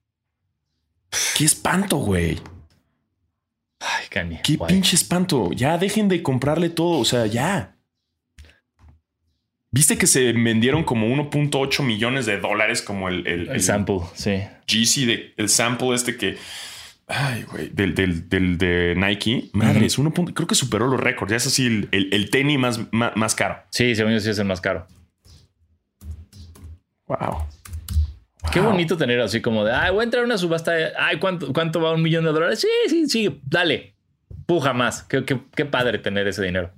[1.36, 2.40] Qué espanto, güey.
[3.80, 4.40] Ay, Kanye.
[4.42, 4.72] Qué guay.
[4.72, 5.50] pinche espanto.
[5.52, 6.98] Ya dejen de comprarle todo.
[6.98, 7.76] O sea, ya.
[9.70, 14.42] ¿Viste que se vendieron como 1.8 millones de dólares como el, el, El sample, sí.
[14.66, 16.36] GC, de, el sample este que...
[17.14, 19.50] Ay, güey, del, del, del de Nike.
[19.52, 21.30] Madre, es uno punto- creo que superó los récords.
[21.30, 23.62] Ya es así el, el, el tenis más, más, más caro.
[23.70, 24.86] Sí, según yo sí es el más caro.
[27.06, 27.46] Wow.
[28.52, 30.72] Qué bonito tener así como de, ay, voy a entrar a una subasta.
[30.72, 32.60] de- Ay, ¿cuánto, ¿cuánto va un millón de dólares?
[32.60, 33.94] Sí, sí, sí, dale.
[34.46, 35.02] Puja más.
[35.04, 36.72] Qué, qué, qué padre tener ese dinero.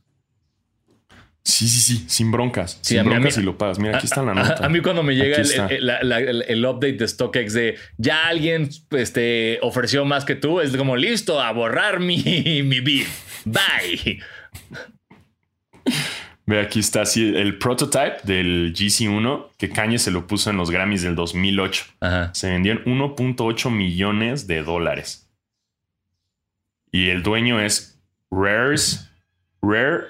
[1.46, 2.78] Sí, sí, sí, sin broncas.
[2.80, 3.78] Sí, sin mí- broncas mí- y lo pagas.
[3.78, 4.64] Mira, aquí está la nota.
[4.64, 7.76] A, mí cuando me llega el, el- la- la- el- el update de StockX de
[7.98, 12.16] ya alguien este, ofreció más que tú, es como listo a borrar mi,
[12.64, 13.04] mi bid.
[13.44, 14.20] Bye.
[16.46, 20.70] Ve, aquí está así el prototype del GC1 que Kanye se lo puso en los
[20.70, 21.84] Grammys del 2008.
[22.00, 22.34] Ajá.
[22.34, 25.28] Se vendieron 1.8 millones de dólares.
[26.90, 27.98] Y el dueño es
[28.30, 29.10] Rares,
[29.62, 30.04] Rare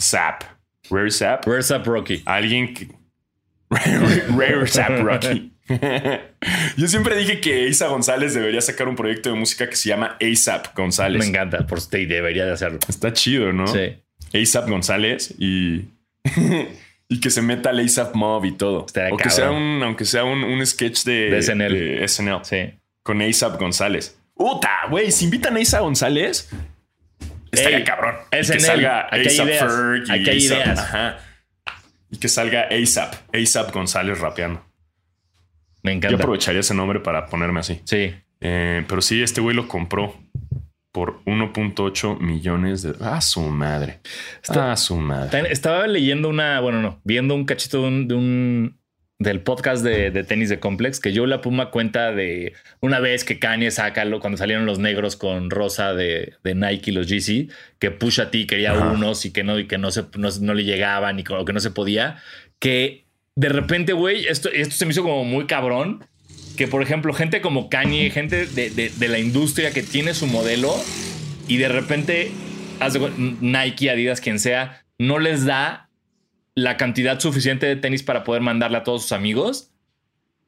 [0.00, 0.42] Zap.
[0.90, 1.46] Rare Zap.
[1.46, 2.22] Where's up, Rocky?
[2.24, 2.88] Alguien que.
[3.70, 5.52] Rare, Rare Zap Rocky.
[6.76, 10.16] Yo siempre dije que Isa González debería sacar un proyecto de música que se llama
[10.20, 11.18] ASAP González.
[11.20, 12.78] Me encanta, por usted debería de hacerlo.
[12.88, 13.66] Está chido, ¿no?
[13.66, 13.96] Sí.
[14.32, 15.84] ASAP González y.
[17.10, 18.86] y que se meta al ASAP Mob y todo.
[18.86, 21.72] Estaría o que sea un, aunque sea un, un sketch de, De SNL.
[21.74, 22.44] de SNL.
[22.44, 22.74] Sí.
[23.02, 24.18] con ASAP González.
[24.34, 26.48] Uta, güey, si invitan a ASAP González,
[27.52, 28.16] estaría Ey, cabrón.
[28.32, 30.78] Y SNL, que salga ASAP Ferg y ideas.
[30.78, 31.18] Ajá.
[32.10, 34.64] Y que salga ASAP, ASAP González rapeando.
[35.82, 36.16] Me Yo encanta.
[36.16, 37.80] aprovecharía ese nombre para ponerme así.
[37.84, 38.14] Sí.
[38.40, 40.14] Eh, pero sí, este güey lo compró
[40.92, 42.94] por 1.8 millones de.
[43.00, 44.00] Ah, su madre.
[44.42, 45.52] Está- ah, su madre.
[45.52, 48.80] Estaba leyendo una, bueno, no, viendo un cachito de un, de un-
[49.20, 53.24] del podcast de, de tenis de Complex que yo la Puma cuenta de una vez
[53.24, 57.48] que Kanye saca lo- cuando salieron los negros con rosa de, de Nike, los GC,
[57.80, 58.90] que Pusha T quería Ajá.
[58.92, 61.52] unos y que no, y que no se no, no le llegaban y co- que
[61.52, 62.22] no se podía.
[62.60, 66.04] Que de repente, güey, esto, esto se me hizo como muy cabrón.
[66.56, 70.26] Que por ejemplo, gente como Kanye, gente de, de- de la industria que tiene su
[70.28, 70.72] modelo
[71.48, 72.30] y de repente
[73.40, 75.87] Nike, Adidas, quien sea, no les da
[76.58, 79.70] la cantidad suficiente de tenis para poder mandarle a todos sus amigos.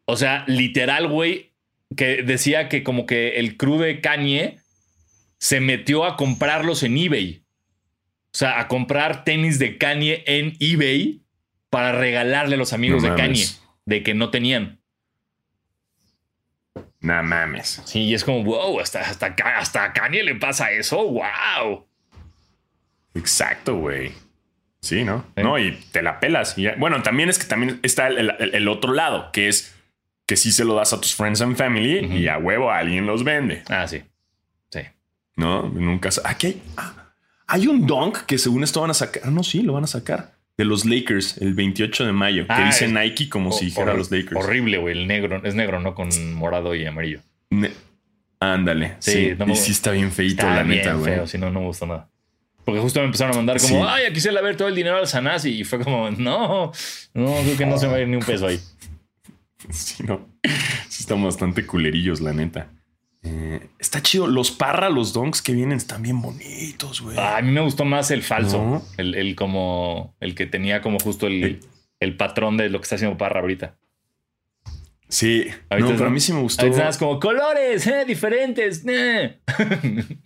[0.07, 1.53] O sea, literal, güey,
[1.97, 4.59] que decía que como que el crew de Kanye
[5.39, 7.45] se metió a comprarlos en eBay.
[8.33, 11.23] O sea, a comprar tenis de Kanye en eBay
[11.69, 13.47] para regalarle a los amigos No de Kanye
[13.87, 14.81] de que no tenían.
[17.01, 17.83] Nah mames.
[17.87, 21.03] Sí, y es como, wow, hasta, hasta, hasta a Kanye le pasa eso.
[21.05, 21.87] Wow.
[23.15, 24.13] Exacto, güey.
[24.83, 25.25] Sí, ¿no?
[25.37, 25.43] Sí.
[25.43, 26.57] No, y te la pelas.
[26.57, 29.75] Y ya- Bueno, también es que también está el, el- el otro lado, que es
[30.27, 33.25] que sí se lo das a tus friends and family y a huevo alguien los
[33.25, 34.03] vende, Ah, sí.
[34.71, 34.81] Sí.
[35.37, 35.63] ¿no?
[35.69, 36.09] Nunca.
[36.25, 37.13] Aquí hay, ah,
[37.47, 39.23] hay un dunk que según esto van a sacar.
[39.27, 40.35] Ah, no, sí, lo van a sacar.
[40.57, 43.93] De los Lakers el 28 de mayo, que Ah, dice es- Nike como si dijera
[43.95, 44.37] los Lakers.
[44.37, 44.99] Horrible, güey.
[44.99, 45.41] El negro.
[45.45, 45.95] Es negro, ¿no?
[45.95, 47.21] Con morado y amarillo.
[47.51, 47.73] Ne-
[48.39, 48.97] Ándale.
[49.01, 51.27] Sí, Sí, no y sí está bien feito, Está la bien neta, güey.
[51.27, 52.09] si no, no me gusta nada.
[52.65, 53.89] Porque justo me empezaron a mandar como, Sí.
[53.89, 55.61] ay, aquí se le va a ver todo el dinero al Sanasi.
[55.61, 56.73] Y fue como, no,
[57.15, 58.61] no, creo que no se va a ir ni un peso ahí.
[59.71, 60.27] Sí, no.
[60.89, 62.69] Sí están bastante culerillos, la neta.
[63.23, 64.27] Eh, está chido.
[64.27, 67.19] Los parra, los donks que vienen están bien bonitos, güey.
[67.19, 68.57] Ah, a mí me gustó más el falso.
[68.57, 68.83] No.
[68.97, 71.61] El, el como, el que tenía como justo el, El-
[72.01, 73.77] el patrón de lo que está haciendo Parra ahorita.
[75.11, 75.47] Sí.
[75.69, 76.63] Ahorita no, pero a mí sí me gustó.
[76.65, 78.83] Ahorita como colores, eh, diferentes.
[78.89, 79.41] eh".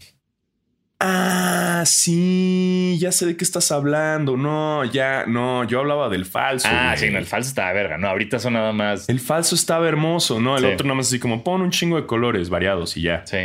[1.06, 2.96] Ah, sí.
[2.98, 4.36] Ya sé de qué estás hablando.
[4.38, 5.64] No, ya, no.
[5.64, 6.66] Yo hablaba del falso.
[6.70, 6.98] ah, güey.
[7.08, 7.98] sí, no, el falso está verga.
[7.98, 9.08] No, ahorita son nada más.
[9.08, 10.56] El falso estaba hermoso, ¿no?
[10.56, 10.70] El Sí.
[10.70, 13.22] otro nada más así como pon un chingo de colores variados y ya.
[13.26, 13.36] Sí.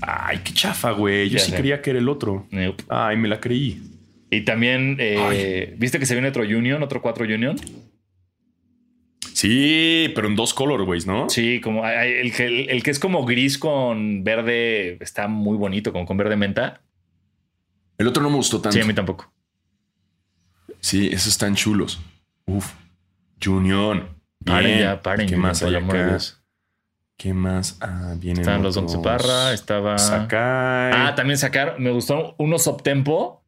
[0.00, 1.28] Ay, qué chafa, güey.
[1.28, 1.56] Yo Ya sí sé.
[1.58, 2.46] creía que era el otro.
[2.50, 2.84] Nope.
[2.88, 3.82] Ay, me la creí.
[4.30, 7.56] Y también, eh, ¿viste que se viene otro Union, otro 4 Union?
[9.44, 11.28] Sí, pero en dos colorways, ¿no?
[11.28, 15.92] Sí, como el que, el, el que es como gris con verde está muy bonito,
[15.92, 16.80] como con verde menta.
[17.98, 18.72] El otro no me gustó tanto.
[18.72, 19.30] Sí, a mí tampoco.
[20.80, 22.00] Sí, esos están chulos.
[22.46, 22.72] Uf.
[23.42, 24.16] Junior.
[24.46, 25.28] Paren ya, paren.
[25.28, 26.16] ¿Qué más hay acá?
[27.18, 27.76] ¿Qué más?
[27.82, 28.96] Ah, vienen Estaban los otros.
[29.02, 29.98] Parra, estaba.
[29.98, 30.92] Sakai.
[30.94, 33.44] Ah, también sacar, me gustó unos uptempo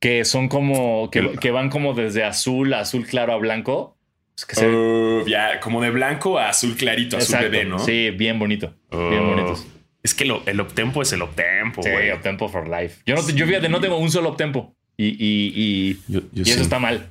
[0.00, 3.96] que son como, que, que van como desde azul, a azul claro a blanco.
[4.40, 7.50] Es que se ya, como de blanco a azul clarito, azul Exacto.
[7.50, 7.78] bebé, ¿no?
[7.78, 8.74] Sí, bien bonito.
[8.90, 9.66] Bien bonitos.
[10.02, 12.10] Es que lo- el optempo es el optempo, Sí, güey.
[12.10, 13.02] uptempo for life.
[13.04, 14.74] Yo, no, yo fíjate, no tengo un solo uptempo.
[14.96, 16.52] Y, y, y, Yo- yo y sí.
[16.52, 17.10] eso está mal.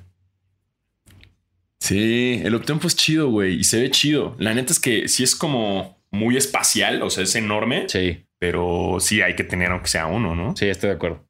[1.80, 4.36] Sí, el optempo es chido, güey, y se ve chido.
[4.40, 8.26] La neta es que sí es como muy espacial, o sea, es enorme, Sí.
[8.40, 10.56] pero sí hay que tener aunque sea uno, ¿no?
[10.56, 11.29] Sí, estoy de acuerdo.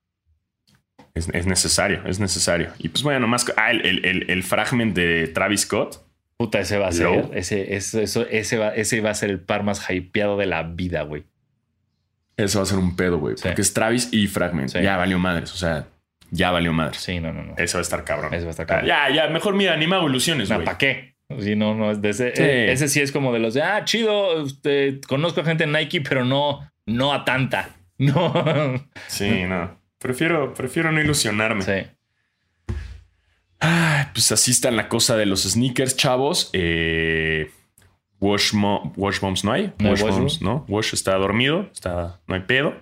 [1.14, 2.70] Es, es necesario, es necesario.
[2.80, 6.06] Y pues bueno, más ah, el, el, el, el fragment de Travis Scott.
[6.38, 7.08] Puta, ese va a ser.
[7.34, 10.64] Ese, ese, eso, ese, va, ese va a ser el par más hypeado de la
[10.64, 11.26] vida, güey.
[12.38, 13.36] Eso va a ser un pedo, güey.
[13.36, 13.44] Sí.
[13.44, 14.70] Porque es Travis y Fragment.
[14.70, 14.82] Sí.
[14.82, 15.52] Ya valió madres.
[15.52, 15.88] O sea,
[16.32, 17.02] ya valió madres.
[17.02, 17.56] Sí, no, no, no.
[17.58, 18.34] Eso va a estar cabrón.
[18.34, 18.88] Eso va a estar cabrón.
[18.88, 20.64] Ya, ya, mejor mira, ni me hago ilusiones, güey.
[20.64, 21.16] ¿Para qué?
[21.40, 22.42] Sí, no, no, es de ese, Sí.
[22.42, 25.74] eh, ese sí es como de los de, ah, chido, este, conozco a gente en
[25.74, 27.70] Nike, pero no, no a tanta.
[28.00, 28.32] No.
[29.08, 29.78] Sí, no.
[30.00, 31.62] Prefiero, prefiero no ilusionarme.
[31.64, 32.74] Sí.
[33.60, 36.50] Ay, pues así está la cosa de los sneakers, chavos.
[36.54, 37.52] Eh,
[38.22, 39.74] Wash, Mo- Wash Moms no hay.
[39.80, 40.66] No hay Wash Moms, ¿no?
[40.68, 42.74] Wash está dormido, está, no hay pedo.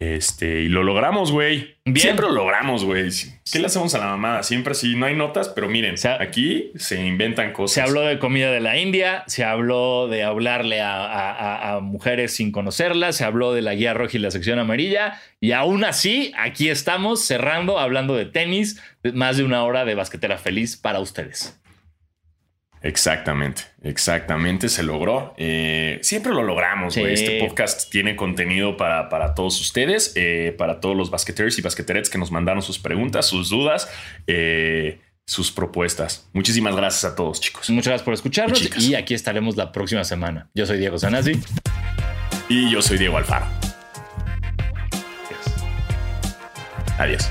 [0.00, 1.76] Este, y lo logramos, güey.
[1.94, 3.08] Siempre lo logramos, güey.
[3.50, 4.42] ¿Qué le hacemos a la mamada?
[4.42, 7.74] Siempre así, no hay notas, pero miren, aquí se inventan cosas.
[7.74, 12.50] Se habló de comida de la India, se habló de hablarle a, a- mujeres sin
[12.52, 16.68] conocerlas, se habló de la guía roja y la sección amarilla, y aún así, aquí
[16.68, 18.82] estamos cerrando, hablando de tenis,
[19.14, 21.60] más de una hora de basquetera feliz para ustedes.
[22.84, 25.34] Exactamente, exactamente, se logró.
[25.38, 27.00] Eh, siempre lo logramos, Sí.
[27.00, 27.14] güey.
[27.14, 32.10] Este podcast tiene contenido para, para todos ustedes, eh, para todos los basqueteros y basqueterets
[32.10, 33.88] que nos mandaron sus preguntas, sus dudas,
[34.26, 36.28] eh, sus propuestas.
[36.34, 37.70] Muchísimas gracias a todos, chicos.
[37.70, 40.50] Muchas gracias por escucharnos Y y aquí estaremos la próxima semana.
[40.54, 41.40] Yo soy Diego Sanasi.
[42.50, 43.46] Y yo soy Diego Alfaro.
[46.98, 47.28] Adiós.